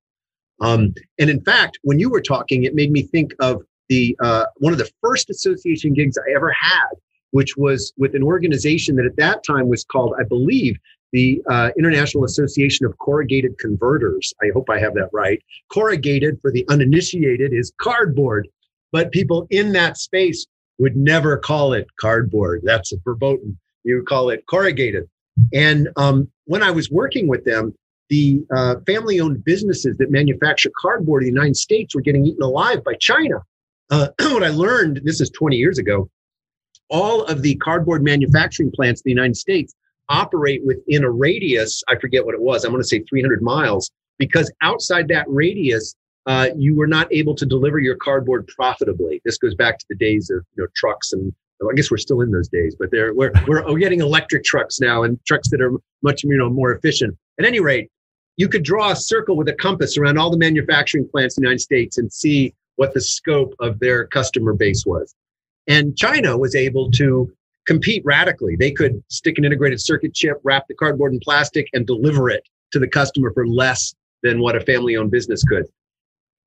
Um, 0.61 0.93
and 1.19 1.31
in 1.31 1.41
fact, 1.43 1.79
when 1.83 1.99
you 1.99 2.11
were 2.11 2.21
talking, 2.21 2.65
it 2.65 2.75
made 2.75 2.91
me 2.91 3.03
think 3.03 3.33
of 3.41 3.63
the 3.89 4.17
uh, 4.21 4.45
one 4.59 4.73
of 4.73 4.79
the 4.79 4.91
first 5.01 5.31
association 5.31 5.95
gigs 5.95 6.19
I 6.19 6.35
ever 6.35 6.51
had, 6.51 6.91
which 7.31 7.57
was 7.57 7.93
with 7.97 8.15
an 8.15 8.23
organization 8.23 8.97
that 8.97 9.07
at 9.07 9.17
that 9.17 9.45
time 9.45 9.69
was 9.69 9.85
called, 9.85 10.15
I 10.19 10.25
believe, 10.25 10.77
the 11.13 11.43
uh, 11.49 11.71
International 11.79 12.25
Association 12.25 12.87
of 12.87 12.97
Corrugated 12.99 13.59
Converters. 13.59 14.33
I 14.43 14.47
hope 14.55 14.71
I 14.71 14.79
have 14.79 14.95
that 14.95 15.11
right. 15.13 15.43
Corrugated, 15.73 16.41
for 16.41 16.51
the 16.51 16.65
uninitiated, 16.69 17.53
is 17.53 17.73
cardboard, 17.81 18.49
but 18.93 19.11
people 19.11 19.47
in 19.51 19.73
that 19.73 19.99
space 19.99 20.47
would 20.79 20.97
never 20.97 21.37
call 21.37 21.73
it 21.73 21.87
cardboard. 21.99 22.63
That's 22.65 22.93
a 22.93 22.97
verboten. 23.05 23.59
You 23.85 24.03
call 24.07 24.31
it 24.31 24.45
corrugated. 24.47 25.09
And 25.53 25.89
um, 25.97 26.29
when 26.45 26.63
I 26.63 26.71
was 26.71 26.91
working 26.91 27.29
with 27.29 27.45
them, 27.45 27.75
the 28.09 28.43
uh, 28.55 28.77
family 28.87 29.21
owned 29.21 29.45
businesses 29.45 29.97
that 29.99 30.11
manufacture 30.11 30.71
cardboard 30.81 31.23
in 31.23 31.29
the 31.29 31.35
United 31.35 31.57
States 31.57 31.95
were 31.95 32.01
getting 32.01 32.27
eaten 32.27 32.43
alive 32.43 32.83
by 32.85 32.95
China. 32.95 33.37
Uh, 33.91 34.09
what 34.21 34.43
I 34.43 34.49
learned, 34.49 35.03
this 35.05 35.21
is 35.21 35.31
20 35.31 35.57
years 35.57 35.79
ago, 35.79 36.11
all 36.89 37.23
of 37.25 37.43
the 37.43 37.55
cardboard 37.57 38.03
manufacturing 38.03 38.73
plants 38.73 39.01
in 39.01 39.11
the 39.11 39.15
United 39.15 39.37
States 39.37 39.75
operate 40.11 40.63
within 40.65 41.05
a 41.05 41.11
radius, 41.11 41.83
I 41.89 41.97
forget 41.97 42.25
what 42.25 42.35
it 42.35 42.41
was, 42.41 42.65
I'm 42.65 42.73
going 42.73 42.83
to 42.83 42.89
say 42.89 43.01
300 43.09 43.43
miles, 43.43 43.91
because 44.19 44.53
outside 44.61 45.09
that 45.09 45.25
radius, 45.29 45.95
uh, 46.27 46.51
you 46.57 46.77
were 46.77 46.87
not 46.87 47.11
able 47.13 47.35
to 47.35 47.47
deliver 47.47 47.79
your 47.79 47.97
cardboard 47.97 48.47
profitably. 48.49 49.23
This 49.25 49.39
goes 49.39 49.55
back 49.55 49.79
to 49.79 49.87
the 49.89 49.97
days 49.97 50.29
of 50.29 50.45
you 50.55 50.63
know 50.63 50.69
trucks 50.77 51.13
and 51.13 51.33
I 51.63 51.75
guess 51.75 51.91
we're 51.91 51.99
still 51.99 52.23
in 52.23 52.31
those 52.31 52.49
days, 52.49 52.75
but 52.79 52.89
we're, 52.91 53.13
we're, 53.15 53.33
we're 53.47 53.79
getting 53.79 54.01
electric 54.01 54.45
trucks 54.45 54.81
now 54.81 55.03
and 55.03 55.19
trucks 55.27 55.51
that 55.51 55.61
are 55.61 55.73
much 56.03 56.25
you 56.25 56.37
know 56.37 56.51
more 56.51 56.73
efficient. 56.73 57.17
At 57.39 57.45
any 57.45 57.61
rate, 57.61 57.91
you 58.37 58.49
could 58.49 58.63
draw 58.63 58.91
a 58.91 58.97
circle 58.97 59.37
with 59.37 59.49
a 59.49 59.55
compass 59.55 59.99
around 59.99 60.19
all 60.19 60.31
the 60.31 60.39
manufacturing 60.39 61.09
plants 61.09 61.37
in 61.37 61.43
the 61.43 61.49
United 61.49 61.61
States 61.61 61.99
and 61.99 62.11
see 62.11 62.55
what 62.77 62.95
the 62.95 63.01
scope 63.01 63.55
of 63.61 63.79
their 63.79 64.07
customer 64.07 64.55
base 64.55 64.85
was. 64.87 65.15
And 65.67 65.97
China 65.97 66.39
was 66.39 66.55
able 66.55 66.91
to 66.93 67.31
compete 67.67 68.03
radically. 68.05 68.57
They 68.57 68.73
could 68.73 69.03
stick 69.09 69.39
an 69.39 69.45
integrated 69.45 69.81
circuit 69.81 70.15
chip, 70.15 70.41
wrap 70.45 70.67
the 70.69 70.75
cardboard 70.75 71.13
in 71.13 71.21
plastic, 71.21 71.69
and 71.73 71.87
deliver 71.87 72.31
it 72.31 72.43
to 72.73 72.79
the 72.79 72.89
customer 72.89 73.33
for 73.33 73.47
less 73.47 73.95
than 74.23 74.41
what 74.41 74.57
a 74.57 74.61
family 74.61 74.97
owned 74.97 75.11
business 75.11 75.43
could. 75.45 75.65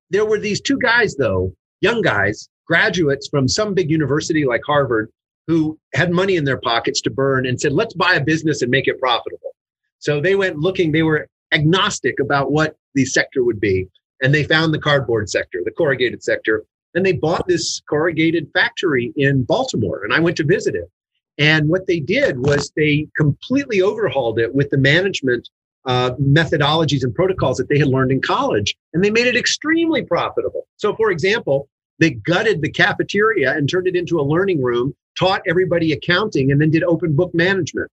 There 0.10 0.26
were 0.26 0.40
these 0.40 0.62
two 0.62 0.78
guys, 0.78 1.16
though, 1.16 1.54
young 1.82 2.02
guys, 2.02 2.50
graduates 2.68 3.28
from 3.28 3.48
some 3.48 3.74
big 3.74 3.90
university 3.90 4.46
like 4.46 4.62
Harvard, 4.66 5.12
who 5.48 5.78
had 5.94 6.12
money 6.12 6.36
in 6.36 6.46
their 6.46 6.60
pockets 6.60 7.02
to 7.02 7.10
burn 7.10 7.46
and 7.46 7.60
said, 7.60 7.74
let's 7.74 7.94
buy 7.94 8.14
a 8.14 8.24
business 8.24 8.62
and 8.62 8.72
make 8.72 8.88
it 8.88 9.00
profitable. 9.00 9.52
So 10.00 10.22
they 10.22 10.36
went 10.36 10.60
looking, 10.60 10.92
they 10.92 11.04
were 11.04 11.28
agnostic 11.52 12.20
about 12.20 12.52
what 12.52 12.76
the 12.94 13.06
sector 13.06 13.44
would 13.44 13.60
be. 13.60 13.88
And 14.22 14.34
they 14.34 14.44
found 14.44 14.74
the 14.74 14.80
cardboard 14.80 15.30
sector, 15.30 15.62
the 15.66 15.72
corrugated 15.72 16.24
sector, 16.24 16.64
and 16.96 17.06
they 17.06 17.12
bought 17.12 17.48
this 17.48 17.82
corrugated 17.90 18.50
factory 18.54 19.12
in 19.18 19.44
Baltimore. 19.44 20.04
And 20.04 20.14
I 20.14 20.20
went 20.20 20.38
to 20.38 20.46
visit 20.46 20.76
it. 20.76 20.90
And 21.38 21.68
what 21.68 21.88
they 21.88 22.00
did 22.00 22.40
was 22.40 22.72
they 22.76 23.08
completely 23.18 23.82
overhauled 23.82 24.40
it 24.40 24.54
with 24.54 24.70
the 24.70 24.78
management 24.78 25.50
uh, 25.86 26.12
methodologies 26.22 27.04
and 27.04 27.14
protocols 27.14 27.58
that 27.58 27.68
they 27.70 27.78
had 27.78 27.88
learned 27.88 28.12
in 28.12 28.22
college, 28.22 28.76
and 28.94 29.04
they 29.04 29.10
made 29.10 29.28
it 29.28 29.36
extremely 29.36 30.04
profitable. 30.04 30.68
So, 30.78 30.96
for 30.96 31.12
example, 31.12 31.68
they 32.00 32.12
gutted 32.12 32.62
the 32.62 32.72
cafeteria 32.72 33.56
and 33.56 33.70
turned 33.70 33.88
it 33.88 33.96
into 33.96 34.20
a 34.20 34.24
learning 34.24 34.62
room, 34.62 34.96
taught 35.18 35.42
everybody 35.48 35.92
accounting, 35.92 36.52
and 36.52 36.62
then 36.62 36.72
did 36.72 36.84
open 36.84 37.16
book 37.16 37.34
management. 37.34 37.92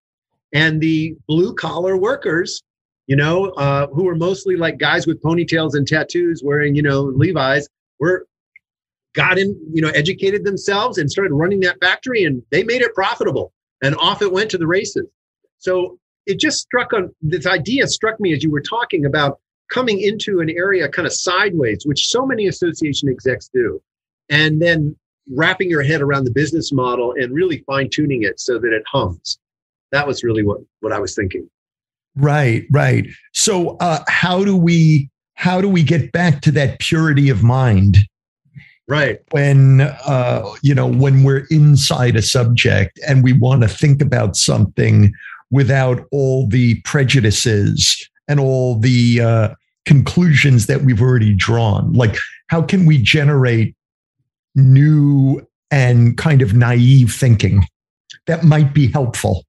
And 0.52 0.80
the 0.80 1.16
blue 1.28 1.54
collar 1.54 1.96
workers, 1.96 2.62
you 3.06 3.16
know, 3.16 3.46
uh, 3.50 3.88
who 3.88 4.04
were 4.04 4.16
mostly 4.16 4.56
like 4.56 4.78
guys 4.78 5.06
with 5.06 5.22
ponytails 5.22 5.74
and 5.74 5.86
tattoos 5.86 6.42
wearing, 6.42 6.74
you 6.74 6.82
know, 6.82 7.02
Levi's, 7.02 7.68
were 7.98 8.26
got 9.14 9.38
in, 9.38 9.58
you 9.72 9.82
know, 9.82 9.88
educated 9.88 10.44
themselves 10.44 10.98
and 10.98 11.10
started 11.10 11.32
running 11.32 11.60
that 11.60 11.78
factory 11.80 12.24
and 12.24 12.42
they 12.50 12.62
made 12.62 12.82
it 12.82 12.94
profitable. 12.94 13.52
And 13.82 13.96
off 13.96 14.22
it 14.22 14.32
went 14.32 14.50
to 14.50 14.58
the 14.58 14.66
races. 14.66 15.06
So 15.58 15.98
it 16.26 16.38
just 16.38 16.58
struck 16.58 16.92
on 16.92 17.14
this 17.22 17.46
idea 17.46 17.86
struck 17.86 18.20
me 18.20 18.32
as 18.32 18.42
you 18.42 18.50
were 18.50 18.62
talking 18.62 19.06
about 19.06 19.40
coming 19.70 20.00
into 20.00 20.40
an 20.40 20.50
area 20.50 20.88
kind 20.88 21.06
of 21.06 21.12
sideways, 21.12 21.84
which 21.84 22.08
so 22.08 22.26
many 22.26 22.46
association 22.48 23.08
execs 23.08 23.48
do, 23.52 23.80
and 24.28 24.60
then 24.60 24.96
wrapping 25.32 25.70
your 25.70 25.82
head 25.82 26.02
around 26.02 26.24
the 26.24 26.30
business 26.30 26.72
model 26.72 27.14
and 27.16 27.32
really 27.32 27.58
fine 27.66 27.88
tuning 27.88 28.22
it 28.22 28.40
so 28.40 28.58
that 28.58 28.72
it 28.72 28.82
hums. 28.86 29.38
That 29.92 30.06
was 30.06 30.22
really 30.22 30.44
what, 30.44 30.58
what 30.80 30.92
I 30.92 30.98
was 30.98 31.14
thinking. 31.14 31.48
Right, 32.16 32.64
right. 32.72 33.06
So 33.32 33.76
uh, 33.78 34.00
how 34.08 34.44
do 34.44 34.56
we 34.56 35.10
how 35.34 35.60
do 35.60 35.68
we 35.68 35.82
get 35.82 36.12
back 36.12 36.42
to 36.42 36.50
that 36.52 36.80
purity 36.80 37.30
of 37.30 37.42
mind 37.42 37.96
right. 38.90 39.20
when 39.30 39.80
uh, 39.80 40.42
you 40.62 40.74
know 40.74 40.86
when 40.86 41.22
we're 41.22 41.46
inside 41.50 42.16
a 42.16 42.22
subject 42.22 42.98
and 43.06 43.22
we 43.22 43.32
want 43.32 43.62
to 43.62 43.68
think 43.68 44.02
about 44.02 44.36
something 44.36 45.12
without 45.50 46.04
all 46.10 46.48
the 46.48 46.80
prejudices 46.82 48.08
and 48.28 48.38
all 48.38 48.78
the 48.78 49.20
uh, 49.20 49.48
conclusions 49.86 50.66
that 50.66 50.82
we've 50.82 51.00
already 51.00 51.34
drawn. 51.34 51.92
Like 51.92 52.16
how 52.48 52.62
can 52.62 52.84
we 52.84 52.98
generate 52.98 53.74
new 54.54 55.46
and 55.70 56.18
kind 56.18 56.42
of 56.42 56.54
naive 56.54 57.12
thinking 57.12 57.64
that 58.26 58.42
might 58.42 58.74
be 58.74 58.88
helpful? 58.88 59.44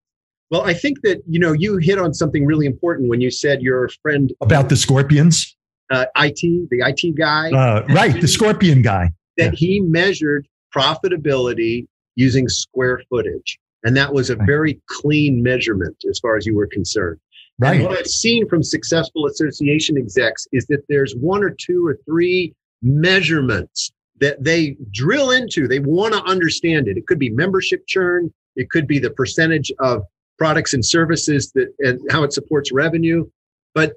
Well 0.52 0.64
i 0.64 0.74
think 0.74 1.02
that 1.02 1.22
you 1.28 1.40
know 1.40 1.54
you 1.54 1.78
hit 1.78 1.98
on 1.98 2.14
something 2.14 2.46
really 2.46 2.66
important 2.66 3.10
when 3.10 3.22
you 3.22 3.32
said 3.32 3.62
your 3.62 3.90
friend 4.02 4.32
about 4.42 4.70
the 4.70 4.78
scorpions? 4.78 5.56
Uh, 5.90 6.06
it 6.16 6.40
the 6.70 6.84
it 6.86 7.18
guy. 7.18 7.52
Uh, 7.52 7.86
right 7.88 8.22
the 8.22 8.28
scorpion 8.28 8.82
guy 8.82 9.10
that 9.42 9.54
yeah. 9.54 9.68
he 9.68 9.80
measured 9.82 10.48
profitability 10.76 11.88
using 12.16 12.48
square 12.48 13.02
footage. 13.10 13.60
And 13.84 13.98
that 13.98 14.14
was 14.14 14.30
a 14.30 14.36
very 14.36 14.80
clean 14.88 15.42
measurement 15.42 15.98
as 16.10 16.20
far 16.20 16.38
as 16.38 16.46
you 16.46 16.56
were 16.56 16.68
concerned. 16.68 17.20
Right. 17.60 17.80
And 17.80 17.90
what 17.90 17.98
I've 17.98 18.08
seen 18.08 18.48
from 18.48 18.64
successful 18.64 19.26
association 19.26 19.98
execs 19.98 20.48
is 20.52 20.66
that 20.68 20.84
there's 20.88 21.14
one 21.16 21.44
or 21.44 21.52
two 21.52 21.86
or 21.86 21.98
three 22.06 22.54
measurements 22.82 23.92
that 24.20 24.44
they 24.44 24.78
drill 24.92 25.32
into. 25.32 25.68
They 25.68 25.80
want 25.80 26.14
to 26.14 26.24
understand 26.24 26.88
it. 26.88 26.98
It 26.98 27.08
could 27.08 27.20
be 27.20 27.30
membership 27.30 27.86
churn, 27.88 28.32
it 28.56 28.70
could 28.70 28.88
be 28.88 29.00
the 29.00 29.10
percentage 29.10 29.72
of 29.80 30.04
products 30.38 30.74
and 30.74 30.86
services 30.86 31.52
that 31.54 31.74
and 31.80 32.00
how 32.12 32.24
it 32.24 32.34
supports 32.34 32.72
revenue. 32.72 33.28
But 33.74 33.94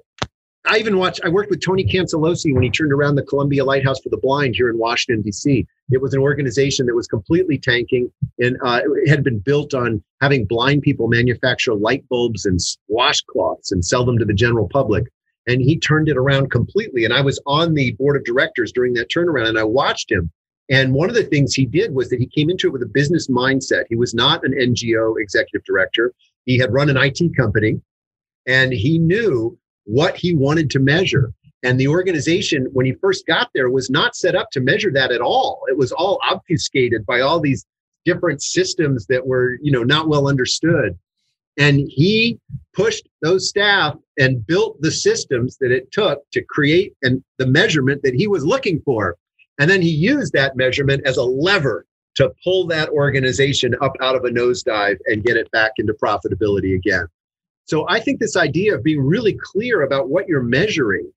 I 0.67 0.77
even 0.77 0.97
watched, 0.97 1.21
I 1.23 1.29
worked 1.29 1.49
with 1.49 1.63
Tony 1.63 1.83
Cancelosi 1.83 2.53
when 2.53 2.63
he 2.63 2.69
turned 2.69 2.91
around 2.91 3.15
the 3.15 3.23
Columbia 3.23 3.63
Lighthouse 3.63 3.99
for 3.99 4.09
the 4.09 4.17
Blind 4.17 4.55
here 4.55 4.69
in 4.69 4.77
Washington, 4.77 5.21
D.C. 5.21 5.65
It 5.91 6.01
was 6.01 6.13
an 6.13 6.19
organization 6.19 6.85
that 6.87 6.95
was 6.95 7.07
completely 7.07 7.57
tanking 7.57 8.11
and 8.39 8.57
uh, 8.63 8.81
it 8.83 9.07
had 9.07 9.23
been 9.23 9.39
built 9.39 9.73
on 9.73 10.03
having 10.21 10.45
blind 10.45 10.81
people 10.81 11.07
manufacture 11.07 11.73
light 11.75 12.07
bulbs 12.09 12.45
and 12.45 12.59
washcloths 12.89 13.71
and 13.71 13.85
sell 13.85 14.05
them 14.05 14.17
to 14.17 14.25
the 14.25 14.33
general 14.33 14.67
public. 14.67 15.05
And 15.47 15.61
he 15.61 15.77
turned 15.77 16.09
it 16.09 16.17
around 16.17 16.49
completely. 16.49 17.05
And 17.05 17.13
I 17.13 17.21
was 17.21 17.39
on 17.45 17.75
the 17.75 17.91
board 17.93 18.15
of 18.15 18.23
directors 18.23 18.71
during 18.71 18.93
that 18.93 19.11
turnaround 19.11 19.49
and 19.49 19.59
I 19.59 19.63
watched 19.63 20.11
him. 20.11 20.31
And 20.69 20.93
one 20.93 21.09
of 21.09 21.15
the 21.15 21.23
things 21.23 21.53
he 21.53 21.67
did 21.67 21.93
was 21.93 22.09
that 22.09 22.19
he 22.19 22.25
came 22.25 22.49
into 22.49 22.67
it 22.67 22.73
with 22.73 22.81
a 22.81 22.87
business 22.87 23.27
mindset. 23.27 23.83
He 23.87 23.95
was 23.95 24.15
not 24.15 24.43
an 24.43 24.53
NGO 24.53 25.21
executive 25.21 25.63
director. 25.63 26.11
He 26.45 26.57
had 26.57 26.73
run 26.73 26.89
an 26.89 26.97
IT 26.97 27.35
company 27.37 27.79
and 28.47 28.73
he 28.73 28.97
knew 28.97 29.57
what 29.85 30.17
he 30.17 30.35
wanted 30.35 30.69
to 30.71 30.79
measure. 30.79 31.33
And 31.63 31.79
the 31.79 31.87
organization, 31.87 32.67
when 32.73 32.85
he 32.85 32.93
first 32.93 33.25
got 33.25 33.49
there, 33.55 33.69
was 33.69 33.89
not 33.89 34.15
set 34.15 34.35
up 34.35 34.51
to 34.51 34.61
measure 34.61 34.91
that 34.91 35.11
at 35.11 35.21
all. 35.21 35.63
It 35.67 35.77
was 35.77 35.91
all 35.91 36.19
obfuscated 36.29 37.05
by 37.05 37.21
all 37.21 37.39
these 37.39 37.65
different 38.05 38.43
systems 38.43 39.07
that 39.07 39.25
were, 39.25 39.57
you 39.61 39.71
know, 39.71 39.83
not 39.83 40.07
well 40.07 40.27
understood. 40.27 40.97
And 41.57 41.79
he 41.89 42.37
pushed 42.73 43.07
those 43.21 43.49
staff 43.49 43.95
and 44.19 44.45
built 44.45 44.79
the 44.81 44.91
systems 44.91 45.57
that 45.59 45.71
it 45.71 45.91
took 45.91 46.19
to 46.31 46.43
create 46.43 46.93
and 47.01 47.23
the 47.39 47.47
measurement 47.47 48.01
that 48.03 48.13
he 48.13 48.27
was 48.27 48.45
looking 48.45 48.81
for. 48.81 49.15
And 49.59 49.69
then 49.69 49.81
he 49.81 49.89
used 49.89 50.33
that 50.33 50.57
measurement 50.57 51.03
as 51.05 51.17
a 51.17 51.23
lever 51.23 51.85
to 52.15 52.31
pull 52.43 52.67
that 52.67 52.89
organization 52.89 53.75
up 53.81 53.93
out 54.01 54.15
of 54.15 54.25
a 54.25 54.29
nosedive 54.29 54.97
and 55.05 55.23
get 55.23 55.37
it 55.37 55.49
back 55.51 55.71
into 55.77 55.93
profitability 55.93 56.75
again. 56.75 57.07
So 57.65 57.85
I 57.89 57.99
think 57.99 58.19
this 58.19 58.37
idea 58.37 58.75
of 58.75 58.83
being 58.83 59.01
really 59.01 59.37
clear 59.41 59.81
about 59.81 60.09
what 60.09 60.27
you're 60.27 60.43
measuring, 60.43 61.11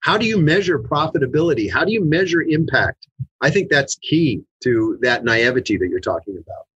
how 0.00 0.18
do 0.18 0.26
you 0.26 0.38
measure 0.38 0.78
profitability? 0.78 1.72
How 1.72 1.84
do 1.84 1.92
you 1.92 2.04
measure 2.04 2.42
impact? 2.42 3.08
I 3.40 3.50
think 3.50 3.70
that's 3.70 3.96
key 3.96 4.42
to 4.62 4.98
that 5.00 5.24
naivety 5.24 5.78
that 5.78 5.88
you're 5.88 6.00
talking 6.00 6.36
about. 6.36 6.66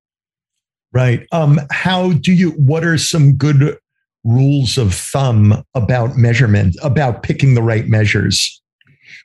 Right. 0.93 1.27
Um, 1.33 1.61
how 1.71 2.13
do 2.13 2.33
you, 2.33 2.53
what 2.53 2.85
are 2.85 2.97
some 2.97 3.35
good 3.35 3.77
rules 4.25 4.79
of 4.79 4.95
thumb 4.95 5.63
about 5.75 6.17
measurement, 6.17 6.77
about 6.83 7.23
picking 7.23 7.55
the 7.55 7.63
right 7.63 7.87
measures? 7.87 8.63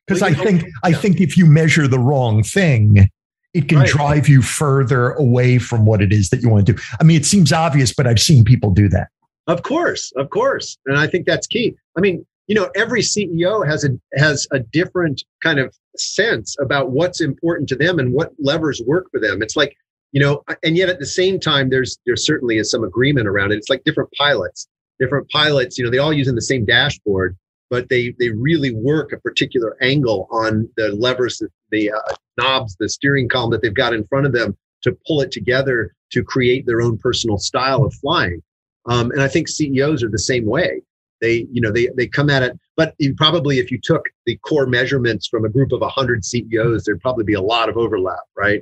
Because 0.06 0.22
well, 0.22 0.32
I 0.32 0.34
think, 0.34 0.64
yeah. 0.64 0.70
I 0.84 0.92
think 0.92 1.22
if 1.22 1.38
you 1.38 1.46
measure 1.46 1.88
the 1.88 2.00
wrong 2.00 2.44
thing, 2.44 3.10
it 3.54 3.70
can 3.70 3.80
right. 3.80 3.88
drive 3.88 4.28
you 4.28 4.42
further 4.42 5.12
away 5.12 5.60
from 5.60 5.86
what 5.86 6.02
it 6.02 6.12
is 6.12 6.30
that 6.30 6.42
you 6.42 6.50
want 6.50 6.66
to 6.66 6.74
do. 6.74 6.82
I 7.00 7.06
mean, 7.06 7.16
it 7.16 7.26
seems 7.26 7.54
obvious, 7.54 7.94
but 7.94 8.06
I've 8.06 8.20
seen 8.20 8.44
people 8.44 8.72
do 8.72 8.90
that. 8.90 9.08
Of 9.48 9.64
course, 9.64 10.12
of 10.16 10.30
course, 10.30 10.78
and 10.86 10.98
I 10.98 11.08
think 11.08 11.26
that's 11.26 11.48
key. 11.48 11.76
I 11.98 12.02
mean, 12.02 12.26
you 12.48 12.56
know, 12.56 12.70
every 12.76 13.02
CEO 13.02 13.66
has 13.68 13.84
a 13.84 13.90
has 14.16 14.48
a 14.52 14.60
different 14.60 15.24
kind 15.42 15.60
of 15.60 15.76
sense 15.98 16.56
about 16.60 16.92
what's 16.92 17.22
important 17.22 17.70
to 17.70 17.76
them 17.76 18.00
and 18.00 18.14
what 18.14 18.32
levers 18.40 18.82
work 18.86 19.08
for 19.12 19.20
them. 19.20 19.42
It's 19.42 19.56
like, 19.56 19.76
you 20.12 20.22
know, 20.22 20.44
and 20.64 20.78
yet 20.78 20.90
at 20.90 21.00
the 21.00 21.06
same 21.06 21.40
time, 21.40 21.70
there's 21.70 21.98
there 22.06 22.16
certainly 22.16 22.58
is 22.58 22.72
some 22.72 22.84
agreement 22.84 23.28
around 23.28 23.52
it. 23.52 23.58
It's 23.58 23.70
like 23.70 23.84
different 23.84 24.12
pilots. 24.18 24.68
Different 25.00 25.30
pilots, 25.30 25.78
you 25.78 25.84
know, 25.84 25.90
they 25.90 25.98
all 25.98 26.14
using 26.14 26.36
the 26.36 26.42
same 26.42 26.66
dashboard, 26.66 27.36
but 27.70 27.90
they 27.90 28.14
they 28.20 28.30
really 28.30 28.74
work 28.74 29.12
a 29.12 29.20
particular 29.20 29.76
angle 29.82 30.28
on 30.32 30.70
the 30.78 30.90
levers, 30.90 31.42
the 31.72 31.92
uh, 31.92 32.16
knobs, 32.38 32.76
the 32.80 32.88
steering 32.88 33.28
column 33.28 33.52
that 33.52 33.62
they've 33.62 33.74
got 33.74 33.94
in 33.94 34.06
front 34.08 34.26
of 34.26 34.32
them 34.32 34.56
to 34.84 34.98
pull 35.08 35.22
it 35.22 35.32
together 35.32 35.94
to 36.12 36.24
create 36.24 36.66
their 36.66 36.82
own 36.82 36.98
personal 36.98 37.38
style 37.38 37.84
of 37.84 37.94
flying. 37.96 38.42
Um, 38.86 39.12
and 39.12 39.22
I 39.22 39.28
think 39.28 39.48
CEOs 39.48 40.04
are 40.04 40.10
the 40.10 40.20
same 40.20 40.46
way. 40.46 40.82
They, 41.22 41.48
you 41.52 41.62
know, 41.62 41.72
they 41.72 41.90
they 41.96 42.08
come 42.08 42.30
at 42.30 42.44
it. 42.44 42.60
But 42.75 42.96
you 42.98 43.13
probably, 43.16 43.60
if 43.60 43.72
you 43.72 43.80
took 43.82 44.10
the 44.25 44.36
core 44.38 44.66
measurements 44.66 45.28
from 45.28 45.46
a 45.46 45.50
group 45.50 45.72
of 45.72 45.82
hundred 45.84 46.25
CEOs, 46.25 46.84
there'd 46.84 47.00
probably 47.02 47.24
be 47.24 47.36
a 47.36 47.42
lot 47.42 47.70
of 47.70 47.78
overlap, 47.78 48.24
right? 48.36 48.62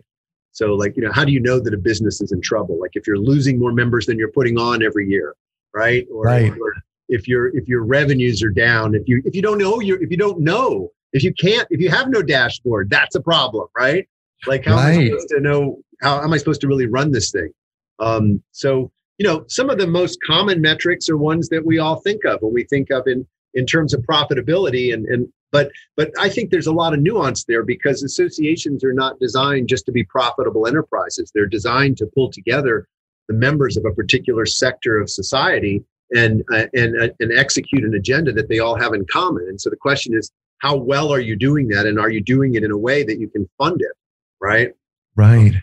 So, 0.52 0.76
like, 0.76 0.96
you 0.98 1.02
know, 1.02 1.12
how 1.12 1.24
do 1.24 1.32
you 1.32 1.40
know 1.40 1.60
that 1.60 1.74
a 1.74 1.78
business 1.78 2.22
is 2.22 2.32
in 2.32 2.42
trouble? 2.42 2.80
Like, 2.80 2.92
if 2.94 3.08
you're 3.08 3.18
losing 3.18 3.58
more 3.58 3.72
members 3.72 4.06
than 4.06 4.20
you're 4.20 4.32
putting 4.32 4.60
on 4.60 4.84
every 4.84 5.10
year, 5.10 5.34
right? 5.74 6.06
Or, 6.14 6.24
right. 6.24 6.52
or 6.52 6.74
if 7.08 7.28
your 7.28 7.56
if 7.56 7.68
your 7.68 7.84
revenues 7.84 8.44
are 8.44 8.50
down, 8.50 8.96
if 8.96 9.08
you 9.08 9.22
if 9.26 9.36
you 9.36 9.42
don't 9.42 9.58
know 9.58 9.80
your 9.80 10.02
if 10.02 10.12
you 10.12 10.18
don't 10.18 10.40
know 10.40 10.92
If 11.14 11.24
you 11.24 11.34
can't, 11.34 11.68
if 11.70 11.82
you 11.82 11.90
have 11.90 12.10
no 12.10 12.22
dashboard, 12.22 12.90
that's 12.90 13.16
a 13.16 13.22
problem, 13.22 13.68
right? 13.78 14.08
Like 14.48 14.66
how 14.66 14.76
right. 14.76 14.94
am 14.94 15.00
I 15.00 15.06
supposed 15.06 15.30
to 15.30 15.40
know 15.42 15.80
how 16.02 16.22
am 16.22 16.34
I 16.34 16.38
supposed 16.38 16.62
to 16.62 16.68
really 16.68 16.88
run 16.88 17.12
this 17.12 17.32
thing? 17.32 17.52
Um, 18.00 18.42
so 18.52 18.92
you 19.22 19.28
know, 19.28 19.46
some 19.48 19.70
of 19.70 19.78
the 19.78 19.86
most 19.86 20.18
common 20.26 20.62
metrics 20.62 21.08
are 21.08 21.16
ones 21.16 21.48
that 21.50 21.64
we 21.64 21.78
all 21.78 21.98
think 21.98 22.26
of 22.26 22.42
when 22.42 22.56
we 22.56 22.64
think 22.64 22.90
of 22.90 23.04
in 23.06 23.24
in 23.54 23.68
terms 23.68 23.94
of 23.94 24.02
profitability 24.02 24.96
and 24.96 25.06
and 25.06 25.32
but 25.52 25.70
but 25.96 26.10
I 26.18 26.28
think 26.28 26.50
there's 26.50 26.66
a 26.66 26.74
lot 26.74 26.96
of 26.96 27.02
nuance 27.02 27.44
there 27.44 27.62
because 27.62 28.02
associations 28.02 28.84
are 28.84 28.94
not 28.94 29.20
designed 29.20 29.70
just 29.70 29.86
to 29.86 29.92
be 29.92 30.04
profitable 30.06 30.66
enterprises. 30.66 31.32
They're 31.36 31.46
designed 31.46 31.98
to 31.98 32.10
pull 32.16 32.32
together 32.32 32.88
the 33.28 33.36
members 33.36 33.78
of 33.78 33.86
a 33.86 33.94
particular 33.94 34.48
sector 34.48 35.00
of 35.00 35.08
society 35.08 35.84
and 36.16 36.44
uh, 36.52 36.66
and 36.74 37.00
uh, 37.00 37.10
and 37.20 37.32
execute 37.32 37.84
an 37.84 37.94
agenda 37.94 38.34
that 38.34 38.50
they 38.50 38.58
all 38.58 38.76
have 38.76 38.96
in 38.96 39.06
common. 39.06 39.46
And 39.48 39.62
so 39.62 39.70
the 39.70 39.76
question 39.76 40.16
is, 40.16 40.32
how 40.62 40.76
well 40.76 41.14
are 41.14 41.20
you 41.20 41.36
doing 41.36 41.68
that, 41.68 41.86
and 41.86 42.00
are 42.00 42.10
you 42.10 42.24
doing 42.24 42.56
it 42.56 42.64
in 42.64 42.72
a 42.72 42.78
way 42.88 43.04
that 43.04 43.20
you 43.20 43.30
can 43.30 43.48
fund 43.60 43.82
it, 43.82 43.96
right? 44.40 44.72
Right. 45.16 45.54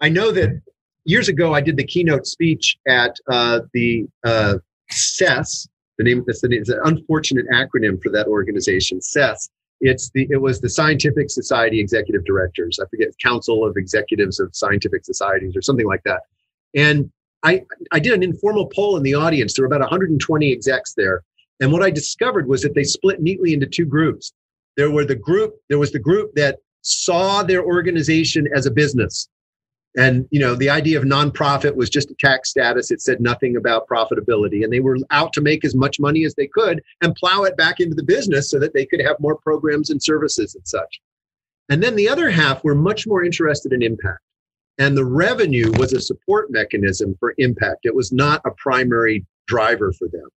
I 0.00 0.08
know 0.08 0.32
that 0.32 0.60
years 1.04 1.28
ago 1.28 1.54
I 1.54 1.60
did 1.60 1.76
the 1.76 1.84
keynote 1.84 2.26
speech 2.26 2.76
at 2.88 3.16
uh, 3.30 3.60
the 3.72 4.06
uh, 4.24 4.58
CES. 4.90 5.68
The 5.98 6.04
name 6.04 6.24
the 6.26 6.48
name, 6.48 6.60
it's 6.60 6.70
an 6.70 6.80
unfortunate 6.84 7.46
acronym 7.52 8.02
for 8.02 8.10
that 8.10 8.26
organization, 8.26 9.00
CES. 9.00 9.50
It's 9.80 10.10
the 10.10 10.26
it 10.30 10.40
was 10.40 10.60
the 10.60 10.68
Scientific 10.68 11.30
Society 11.30 11.78
Executive 11.78 12.24
Directors. 12.24 12.78
I 12.80 12.86
forget 12.88 13.08
Council 13.22 13.66
of 13.66 13.76
Executives 13.76 14.40
of 14.40 14.54
Scientific 14.54 15.04
Societies 15.04 15.56
or 15.56 15.62
something 15.62 15.86
like 15.86 16.02
that. 16.04 16.22
And 16.74 17.10
I, 17.44 17.62
I 17.92 18.00
did 18.00 18.14
an 18.14 18.22
informal 18.22 18.66
poll 18.66 18.96
in 18.96 19.02
the 19.02 19.14
audience. 19.14 19.54
There 19.54 19.62
were 19.62 19.66
about 19.66 19.80
120 19.80 20.52
execs 20.52 20.94
there. 20.94 21.22
And 21.60 21.70
what 21.70 21.82
I 21.82 21.90
discovered 21.90 22.48
was 22.48 22.62
that 22.62 22.74
they 22.74 22.84
split 22.84 23.20
neatly 23.20 23.52
into 23.52 23.66
two 23.66 23.84
groups. 23.84 24.32
There 24.76 24.90
were 24.90 25.04
the 25.04 25.14
group, 25.14 25.54
there 25.68 25.78
was 25.78 25.92
the 25.92 25.98
group 25.98 26.34
that 26.34 26.58
saw 26.80 27.42
their 27.42 27.62
organization 27.62 28.48
as 28.54 28.66
a 28.66 28.70
business. 28.70 29.28
And 29.96 30.26
you 30.30 30.40
know, 30.40 30.54
the 30.54 30.70
idea 30.70 30.98
of 30.98 31.04
nonprofit 31.04 31.76
was 31.76 31.88
just 31.88 32.10
a 32.10 32.16
tax 32.18 32.50
status. 32.50 32.90
It 32.90 33.00
said 33.00 33.20
nothing 33.20 33.56
about 33.56 33.88
profitability. 33.88 34.64
And 34.64 34.72
they 34.72 34.80
were 34.80 34.98
out 35.10 35.32
to 35.34 35.40
make 35.40 35.64
as 35.64 35.74
much 35.74 36.00
money 36.00 36.24
as 36.24 36.34
they 36.34 36.48
could 36.48 36.82
and 37.00 37.14
plow 37.14 37.44
it 37.44 37.56
back 37.56 37.78
into 37.78 37.94
the 37.94 38.02
business 38.02 38.50
so 38.50 38.58
that 38.58 38.74
they 38.74 38.86
could 38.86 39.00
have 39.00 39.20
more 39.20 39.36
programs 39.36 39.90
and 39.90 40.02
services 40.02 40.54
and 40.54 40.66
such. 40.66 41.00
And 41.68 41.82
then 41.82 41.94
the 41.94 42.08
other 42.08 42.28
half 42.28 42.64
were 42.64 42.74
much 42.74 43.06
more 43.06 43.24
interested 43.24 43.72
in 43.72 43.82
impact. 43.82 44.20
And 44.78 44.96
the 44.96 45.04
revenue 45.04 45.70
was 45.78 45.92
a 45.92 46.00
support 46.00 46.50
mechanism 46.50 47.16
for 47.20 47.34
impact. 47.38 47.80
It 47.84 47.94
was 47.94 48.12
not 48.12 48.42
a 48.44 48.50
primary 48.50 49.24
driver 49.46 49.92
for 49.92 50.08
them. 50.08 50.28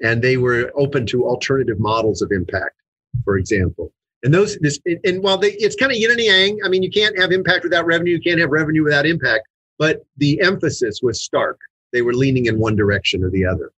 And 0.00 0.22
they 0.22 0.36
were 0.36 0.70
open 0.76 1.06
to 1.06 1.26
alternative 1.26 1.80
models 1.80 2.22
of 2.22 2.30
impact, 2.30 2.76
for 3.24 3.36
example. 3.36 3.92
And 4.22 4.32
those, 4.32 4.56
this, 4.58 4.78
and 5.04 5.22
while 5.22 5.38
they, 5.38 5.52
it's 5.52 5.74
kind 5.74 5.90
of 5.90 5.98
yin 5.98 6.10
and 6.10 6.20
yang. 6.20 6.58
I 6.64 6.68
mean, 6.68 6.82
you 6.82 6.90
can't 6.90 7.18
have 7.18 7.32
impact 7.32 7.64
without 7.64 7.86
revenue. 7.86 8.12
You 8.12 8.20
can't 8.20 8.40
have 8.40 8.50
revenue 8.50 8.84
without 8.84 9.04
impact. 9.06 9.48
But 9.78 10.04
the 10.16 10.40
emphasis 10.40 11.00
was 11.02 11.22
stark. 11.22 11.58
They 11.92 12.02
were 12.02 12.14
leaning 12.14 12.46
in 12.46 12.58
one 12.58 12.76
direction 12.76 13.24
or 13.24 13.30
the 13.30 13.44
other. 13.44 13.72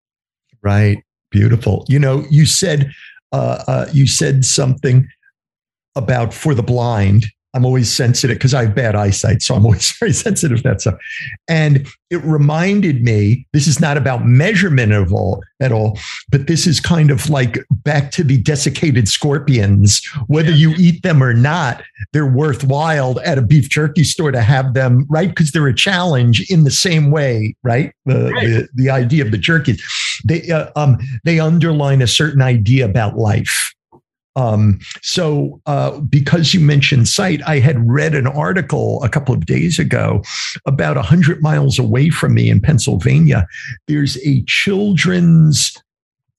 Right. 0.62 1.02
Beautiful. 1.32 1.86
You 1.88 2.00
know, 2.00 2.26
you 2.30 2.46
said, 2.46 2.92
uh, 3.32 3.64
uh, 3.68 3.86
you 3.94 4.06
said 4.06 4.46
something 4.46 5.08
about 5.96 6.34
for 6.34 6.54
the 6.54 6.64
blind 6.64 7.26
I'm 7.54 7.66
always 7.66 7.92
sensitive 7.92 8.38
because 8.38 8.54
I 8.54 8.66
have 8.66 8.76
bad 8.76 8.96
eyesight. 8.96 9.42
So 9.42 9.56
I'm 9.56 9.66
always 9.66 9.96
very 10.00 10.14
sensitive 10.14 10.58
to 10.58 10.64
that 10.64 10.82
stuff. 10.82 10.96
And 11.48 11.88
it 12.10 12.24
reminded 12.24 13.04
me 13.04 13.46
this 13.54 13.68
is 13.68 13.80
not 13.80 13.98
about 13.98 14.26
measurement 14.26 14.92
of 14.92 15.14
all, 15.14 15.44
at 15.60 15.72
all, 15.72 16.00
but 16.30 16.48
this 16.48 16.66
is 16.66 16.80
kind 16.80 17.12
of 17.12 17.30
like 17.30 17.60
back 17.84 18.12
to 18.12 18.24
the 18.24 18.42
desiccated 18.42 19.08
scorpions. 19.08 20.02
Whether 20.28 20.52
you 20.52 20.74
eat 20.78 21.04
them 21.04 21.24
or 21.24 21.34
not, 21.34 21.84
they're 22.12 22.26
worthwhile 22.26 23.20
at 23.22 23.38
a 23.38 23.42
beef 23.42 23.70
jerky 23.70 24.04
store 24.04 24.32
to 24.32 24.42
have 24.42 24.74
them, 24.74 25.06
right? 25.10 25.30
Because 25.30 25.52
they're 25.52 25.68
a 25.68 25.76
challenge 25.76 26.50
in 26.50 26.64
the 26.64 26.72
same 26.72 27.12
way, 27.12 27.56
right? 27.64 27.94
The, 28.06 28.32
right. 28.32 28.48
the, 28.48 28.70
the 28.76 28.90
idea 28.90 29.24
of 29.26 29.32
the 29.32 29.38
jerky. 29.38 29.78
They, 30.26 30.50
uh, 30.50 30.70
um, 30.76 30.98
they 31.24 31.40
underline 31.40 32.02
a 32.02 32.08
certain 32.08 32.42
idea 32.42 32.86
about 32.86 33.18
life 33.18 33.74
um, 34.36 34.80
so, 35.02 35.62
uh, 35.66 36.00
because 36.00 36.54
you 36.54 36.60
mentioned 36.60 37.08
sight, 37.08 37.42
I 37.46 37.60
had 37.60 37.90
read 37.90 38.16
an 38.16 38.28
article 38.28 39.04
a 39.04 39.10
couple 39.10 39.36
of 39.36 39.46
days 39.46 39.78
ago 39.78 40.24
about 40.66 40.96
100 40.96 41.42
miles 41.42 41.78
away 41.78 42.10
from 42.10 42.34
me 42.34 42.50
in 42.50 42.62
Pennsylvania. 42.62 43.46
There's 43.88 44.18
a 44.26 44.44
children's 44.48 45.78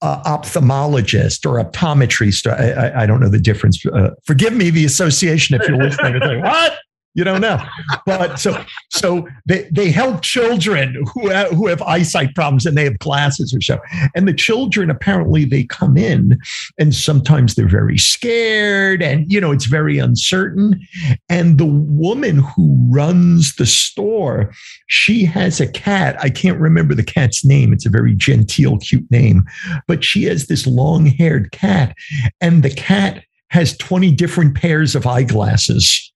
uh, 0.05 0.21
ophthalmologist 0.23 1.49
or 1.49 1.63
optometrist. 1.63 2.45
I, 2.51 2.89
I, 2.89 3.03
I, 3.03 3.05
don't 3.07 3.19
know 3.19 3.27
the 3.27 3.39
difference. 3.39 3.83
Uh, 3.87 4.11
forgive 4.23 4.53
me, 4.53 4.69
the 4.69 4.85
association, 4.85 5.59
if 5.59 5.67
you're 5.67 5.77
listening. 5.77 6.19
Like, 6.19 6.43
what? 6.43 6.77
You 7.15 7.23
don't 7.23 7.39
know, 7.39 7.63
but 8.05 8.39
so 8.39 8.61
so 8.89 9.25
they, 9.45 9.69
they 9.71 9.89
help 9.89 10.21
children 10.21 11.01
who 11.13 11.29
have, 11.29 11.49
who 11.51 11.67
have 11.67 11.81
eyesight 11.81 12.35
problems 12.35 12.65
and 12.65 12.77
they 12.77 12.83
have 12.83 12.99
glasses 12.99 13.53
or 13.53 13.61
so. 13.61 13.79
And 14.15 14.27
the 14.27 14.33
children 14.33 14.89
apparently 14.89 15.45
they 15.45 15.63
come 15.63 15.95
in 15.95 16.37
and 16.77 16.93
sometimes 16.93 17.55
they're 17.55 17.69
very 17.69 17.97
scared 17.97 19.01
and 19.01 19.31
you 19.31 19.39
know 19.39 19.53
it's 19.53 19.65
very 19.65 19.97
uncertain. 19.97 20.85
And 21.29 21.57
the 21.57 21.65
woman 21.65 22.39
who 22.39 22.77
runs 22.91 23.55
the 23.55 23.65
store, 23.65 24.51
she 24.87 25.23
has 25.23 25.61
a 25.61 25.71
cat. 25.71 26.17
I 26.21 26.29
can't 26.29 26.59
remember 26.59 26.95
the 26.95 27.03
cat's 27.03 27.45
name. 27.45 27.71
It's 27.71 27.85
a 27.85 27.89
very 27.89 28.13
genteel, 28.13 28.77
cute 28.79 29.09
name, 29.09 29.45
but 29.87 30.03
she 30.03 30.23
has 30.25 30.47
this 30.47 30.67
long-haired 30.67 31.51
cat, 31.51 31.95
and 32.41 32.61
the 32.61 32.69
cat 32.69 33.23
has 33.51 33.77
20 33.77 34.11
different 34.11 34.55
pairs 34.55 34.95
of 34.95 35.07
eyeglasses 35.07 36.11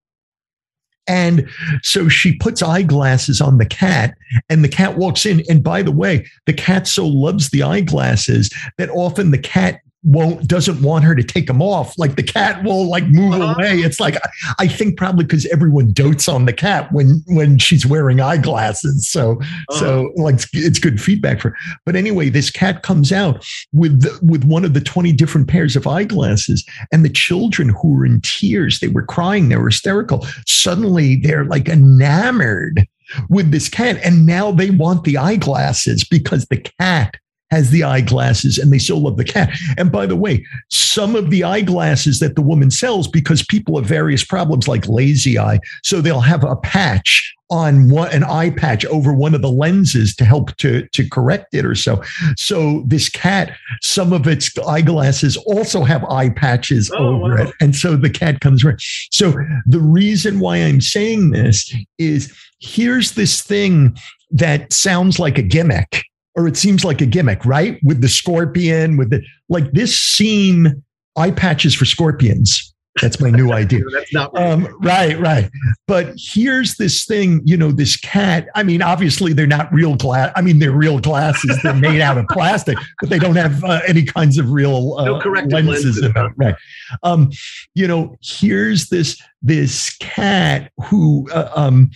and 1.09 1.49
so 1.81 2.07
she 2.07 2.35
puts 2.35 2.61
eyeglasses 2.61 3.41
on 3.41 3.57
the 3.57 3.65
cat, 3.65 4.15
and 4.47 4.63
the 4.63 4.69
cat 4.69 4.95
walks 4.95 5.25
in. 5.25 5.43
And 5.49 5.63
by 5.63 5.81
the 5.81 5.91
way, 5.91 6.25
the 6.45 6.53
cat 6.53 6.87
so 6.87 7.05
loves 7.05 7.49
the 7.49 7.63
eyeglasses 7.63 8.49
that 8.77 8.91
often 8.91 9.31
the 9.31 9.39
cat 9.39 9.81
won't 10.03 10.47
doesn't 10.47 10.81
want 10.81 11.03
her 11.03 11.13
to 11.13 11.23
take 11.23 11.47
them 11.47 11.61
off 11.61 11.97
like 11.97 12.15
the 12.15 12.23
cat 12.23 12.63
will 12.63 12.87
like 12.87 13.05
move 13.07 13.33
uh-huh. 13.33 13.55
away 13.57 13.79
it's 13.79 13.99
like 13.99 14.15
i 14.57 14.65
think 14.65 14.97
probably 14.97 15.25
because 15.25 15.45
everyone 15.47 15.91
dotes 15.91 16.29
on 16.29 16.45
the 16.45 16.53
cat 16.53 16.89
when 16.93 17.21
when 17.27 17.57
she's 17.57 17.85
wearing 17.85 18.21
eyeglasses 18.21 19.09
so 19.09 19.33
uh-huh. 19.41 19.79
so 19.79 20.13
like 20.15 20.39
it's 20.53 20.79
good 20.79 21.01
feedback 21.01 21.41
for 21.41 21.49
her. 21.49 21.57
but 21.85 21.97
anyway 21.97 22.29
this 22.29 22.49
cat 22.49 22.81
comes 22.81 23.11
out 23.11 23.45
with 23.73 24.05
with 24.21 24.45
one 24.45 24.63
of 24.63 24.73
the 24.73 24.79
20 24.79 25.11
different 25.11 25.49
pairs 25.49 25.75
of 25.75 25.85
eyeglasses 25.85 26.65
and 26.93 27.03
the 27.03 27.09
children 27.09 27.67
who 27.69 27.93
were 27.93 28.05
in 28.05 28.21
tears 28.21 28.79
they 28.79 28.87
were 28.87 29.05
crying 29.05 29.49
they 29.49 29.57
were 29.57 29.67
hysterical 29.67 30.25
suddenly 30.47 31.17
they're 31.17 31.45
like 31.45 31.67
enamored 31.67 32.87
with 33.29 33.51
this 33.51 33.67
cat 33.67 33.99
and 34.03 34.25
now 34.25 34.49
they 34.49 34.69
want 34.69 35.03
the 35.03 35.17
eyeglasses 35.17 36.05
because 36.05 36.45
the 36.45 36.57
cat 36.79 37.17
has 37.51 37.71
the 37.71 37.83
eyeglasses 37.83 38.57
and 38.57 38.71
they 38.71 38.79
still 38.79 39.01
love 39.01 39.17
the 39.17 39.23
cat. 39.23 39.49
And 39.77 39.91
by 39.91 40.05
the 40.05 40.15
way, 40.15 40.45
some 40.69 41.15
of 41.15 41.29
the 41.29 41.43
eyeglasses 41.43 42.19
that 42.19 42.35
the 42.35 42.41
woman 42.41 42.71
sells, 42.71 43.07
because 43.07 43.45
people 43.45 43.77
have 43.77 43.87
various 43.87 44.23
problems 44.23 44.67
like 44.67 44.87
lazy 44.87 45.39
eye, 45.39 45.59
so 45.83 46.01
they'll 46.01 46.19
have 46.19 46.43
a 46.43 46.55
patch 46.57 47.35
on 47.51 47.89
one 47.89 48.11
an 48.11 48.23
eye 48.23 48.51
patch 48.51 48.85
over 48.85 49.11
one 49.11 49.33
of 49.33 49.41
the 49.41 49.51
lenses 49.51 50.15
to 50.15 50.23
help 50.23 50.55
to 50.57 50.87
to 50.89 51.09
correct 51.09 51.53
it 51.53 51.65
or 51.65 51.73
so. 51.73 52.01
So 52.37 52.83
this 52.85 53.09
cat, 53.09 53.55
some 53.81 54.13
of 54.13 54.27
its 54.27 54.55
eyeglasses 54.59 55.35
also 55.37 55.83
have 55.83 56.03
eye 56.05 56.29
patches 56.29 56.91
oh, 56.91 57.15
over 57.15 57.35
wow. 57.35 57.43
it, 57.43 57.53
and 57.59 57.75
so 57.75 57.95
the 57.95 58.09
cat 58.09 58.41
comes 58.41 58.63
right. 58.63 58.79
So 59.11 59.33
the 59.65 59.79
reason 59.79 60.39
why 60.39 60.57
I'm 60.57 60.81
saying 60.81 61.31
this 61.31 61.73
is 61.97 62.31
here's 62.59 63.13
this 63.13 63.41
thing 63.41 63.97
that 64.31 64.71
sounds 64.71 65.17
like 65.17 65.39
a 65.39 65.43
gimmick 65.43 66.03
or 66.39 66.47
it 66.47 66.55
seems 66.55 66.85
like 66.85 67.01
a 67.01 67.05
gimmick, 67.05 67.43
right? 67.43 67.77
With 67.83 67.99
the 67.99 68.07
scorpion, 68.07 68.95
with 68.95 69.09
the 69.09 69.21
like 69.49 69.69
this 69.73 69.99
scene, 69.99 70.81
eye 71.17 71.31
patches 71.31 71.75
for 71.75 71.83
scorpions. 71.83 72.73
That's 73.01 73.19
my 73.19 73.29
new 73.29 73.51
idea. 73.53 73.81
That's 73.91 74.13
not 74.13 74.33
right. 74.33 74.47
Um, 74.47 74.77
right, 74.79 75.19
right. 75.19 75.49
But 75.85 76.13
here's 76.17 76.75
this 76.75 77.03
thing, 77.03 77.41
you 77.43 77.57
know, 77.57 77.73
this 77.73 77.97
cat. 77.97 78.47
I 78.55 78.63
mean, 78.63 78.81
obviously 78.81 79.33
they're 79.33 79.47
not 79.47 79.71
real 79.73 79.95
glass. 79.95 80.31
I 80.37 80.41
mean, 80.41 80.59
they're 80.59 80.71
real 80.71 80.99
glasses. 80.99 81.59
They're 81.61 81.73
made 81.73 81.99
out 81.99 82.17
of 82.17 82.25
plastic, 82.29 82.77
but 83.01 83.09
they 83.09 83.19
don't 83.19 83.35
have 83.35 83.61
uh, 83.65 83.81
any 83.85 84.05
kinds 84.05 84.37
of 84.37 84.51
real 84.51 84.95
uh, 84.97 85.05
no 85.05 85.17
lenses, 85.17 85.51
lenses 85.51 86.03
in 86.03 86.13
them. 86.13 86.33
Right. 86.37 86.55
Um, 87.03 87.31
you 87.75 87.85
know, 87.85 88.15
here's 88.21 88.87
this 88.87 89.21
this 89.41 89.93
cat 89.97 90.71
who, 90.85 91.27
uh, 91.33 91.49
um, 91.53 91.91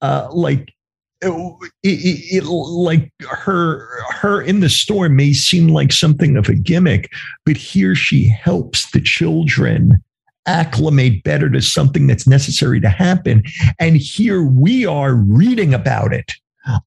uh, 0.00 0.28
like 0.32 0.74
it, 1.22 1.70
it, 1.82 2.42
it, 2.42 2.44
like 2.44 3.10
her 3.28 3.88
her 4.10 4.42
in 4.42 4.60
the 4.60 4.68
store 4.68 5.08
may 5.08 5.32
seem 5.32 5.68
like 5.68 5.92
something 5.92 6.36
of 6.36 6.48
a 6.48 6.54
gimmick 6.54 7.10
but 7.44 7.56
here 7.56 7.94
she 7.94 8.28
helps 8.28 8.90
the 8.90 9.00
children 9.00 10.02
acclimate 10.46 11.22
better 11.22 11.48
to 11.48 11.62
something 11.62 12.06
that's 12.06 12.26
necessary 12.26 12.80
to 12.80 12.88
happen 12.88 13.42
and 13.78 13.96
here 13.96 14.42
we 14.42 14.84
are 14.84 15.14
reading 15.14 15.72
about 15.72 16.12
it 16.12 16.32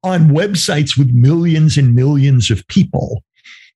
on 0.03 0.29
websites 0.29 0.97
with 0.97 1.11
millions 1.13 1.77
and 1.77 1.95
millions 1.95 2.51
of 2.51 2.67
people 2.67 3.23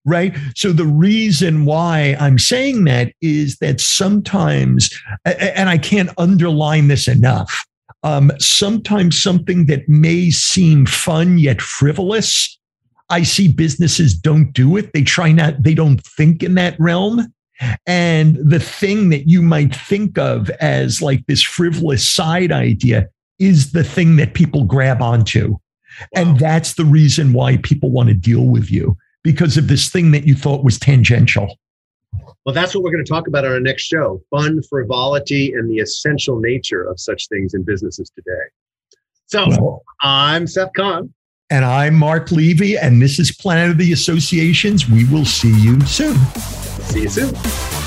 right? 0.05 0.35
So 0.55 0.71
the 0.71 0.85
reason 0.85 1.65
why 1.65 2.15
I'm 2.19 2.39
saying 2.39 2.85
that 2.85 3.13
is 3.21 3.57
that 3.57 3.79
sometimes, 3.79 4.89
and 5.25 5.69
I 5.69 5.77
can't 5.77 6.09
underline 6.17 6.87
this 6.87 7.07
enough, 7.07 7.65
um, 8.03 8.31
sometimes 8.39 9.21
something 9.21 9.65
that 9.67 9.87
may 9.87 10.29
seem 10.29 10.85
fun 10.85 11.37
yet 11.37 11.61
frivolous, 11.61 12.57
I 13.09 13.23
see 13.23 13.51
businesses 13.51 14.13
don't 14.13 14.53
do 14.53 14.77
it. 14.77 14.93
They 14.93 15.03
try 15.03 15.31
not, 15.31 15.61
they 15.61 15.73
don't 15.73 16.03
think 16.03 16.43
in 16.43 16.55
that 16.55 16.79
realm. 16.79 17.31
And 17.85 18.37
the 18.37 18.59
thing 18.59 19.09
that 19.09 19.27
you 19.27 19.41
might 19.41 19.75
think 19.75 20.17
of 20.17 20.49
as 20.61 21.01
like 21.01 21.25
this 21.27 21.43
frivolous 21.43 22.09
side 22.09 22.51
idea 22.51 23.07
is 23.37 23.71
the 23.71 23.83
thing 23.83 24.15
that 24.15 24.33
people 24.33 24.63
grab 24.63 25.01
onto. 25.01 25.51
Wow. 25.51 25.59
And 26.15 26.39
that's 26.39 26.73
the 26.73 26.85
reason 26.85 27.33
why 27.33 27.57
people 27.57 27.91
want 27.91 28.09
to 28.09 28.15
deal 28.15 28.45
with 28.45 28.71
you 28.71 28.97
because 29.23 29.57
of 29.57 29.67
this 29.67 29.89
thing 29.89 30.11
that 30.11 30.25
you 30.25 30.33
thought 30.33 30.63
was 30.63 30.79
tangential. 30.79 31.59
Well, 32.45 32.53
that's 32.55 32.73
what 32.73 32.83
we're 32.83 32.91
going 32.91 33.05
to 33.05 33.09
talk 33.09 33.27
about 33.27 33.45
on 33.45 33.51
our 33.51 33.59
next 33.59 33.83
show 33.83 34.21
fun, 34.29 34.61
frivolity, 34.63 35.53
and 35.53 35.69
the 35.69 35.79
essential 35.79 36.39
nature 36.39 36.83
of 36.83 36.99
such 36.99 37.27
things 37.29 37.53
in 37.53 37.63
businesses 37.63 38.11
today. 38.15 38.49
So 39.27 39.47
well, 39.47 39.83
I'm 40.01 40.47
Seth 40.47 40.71
Kahan. 40.77 41.11
And 41.49 41.65
I'm 41.65 41.95
Mark 41.95 42.31
Levy, 42.31 42.77
and 42.77 43.01
this 43.01 43.19
is 43.19 43.31
Planet 43.31 43.71
of 43.71 43.77
the 43.77 43.91
Associations. 43.91 44.89
We 44.89 45.05
will 45.09 45.25
see 45.25 45.53
you 45.61 45.81
soon. 45.81 46.17
See 46.85 47.01
you 47.01 47.09
soon. 47.09 47.80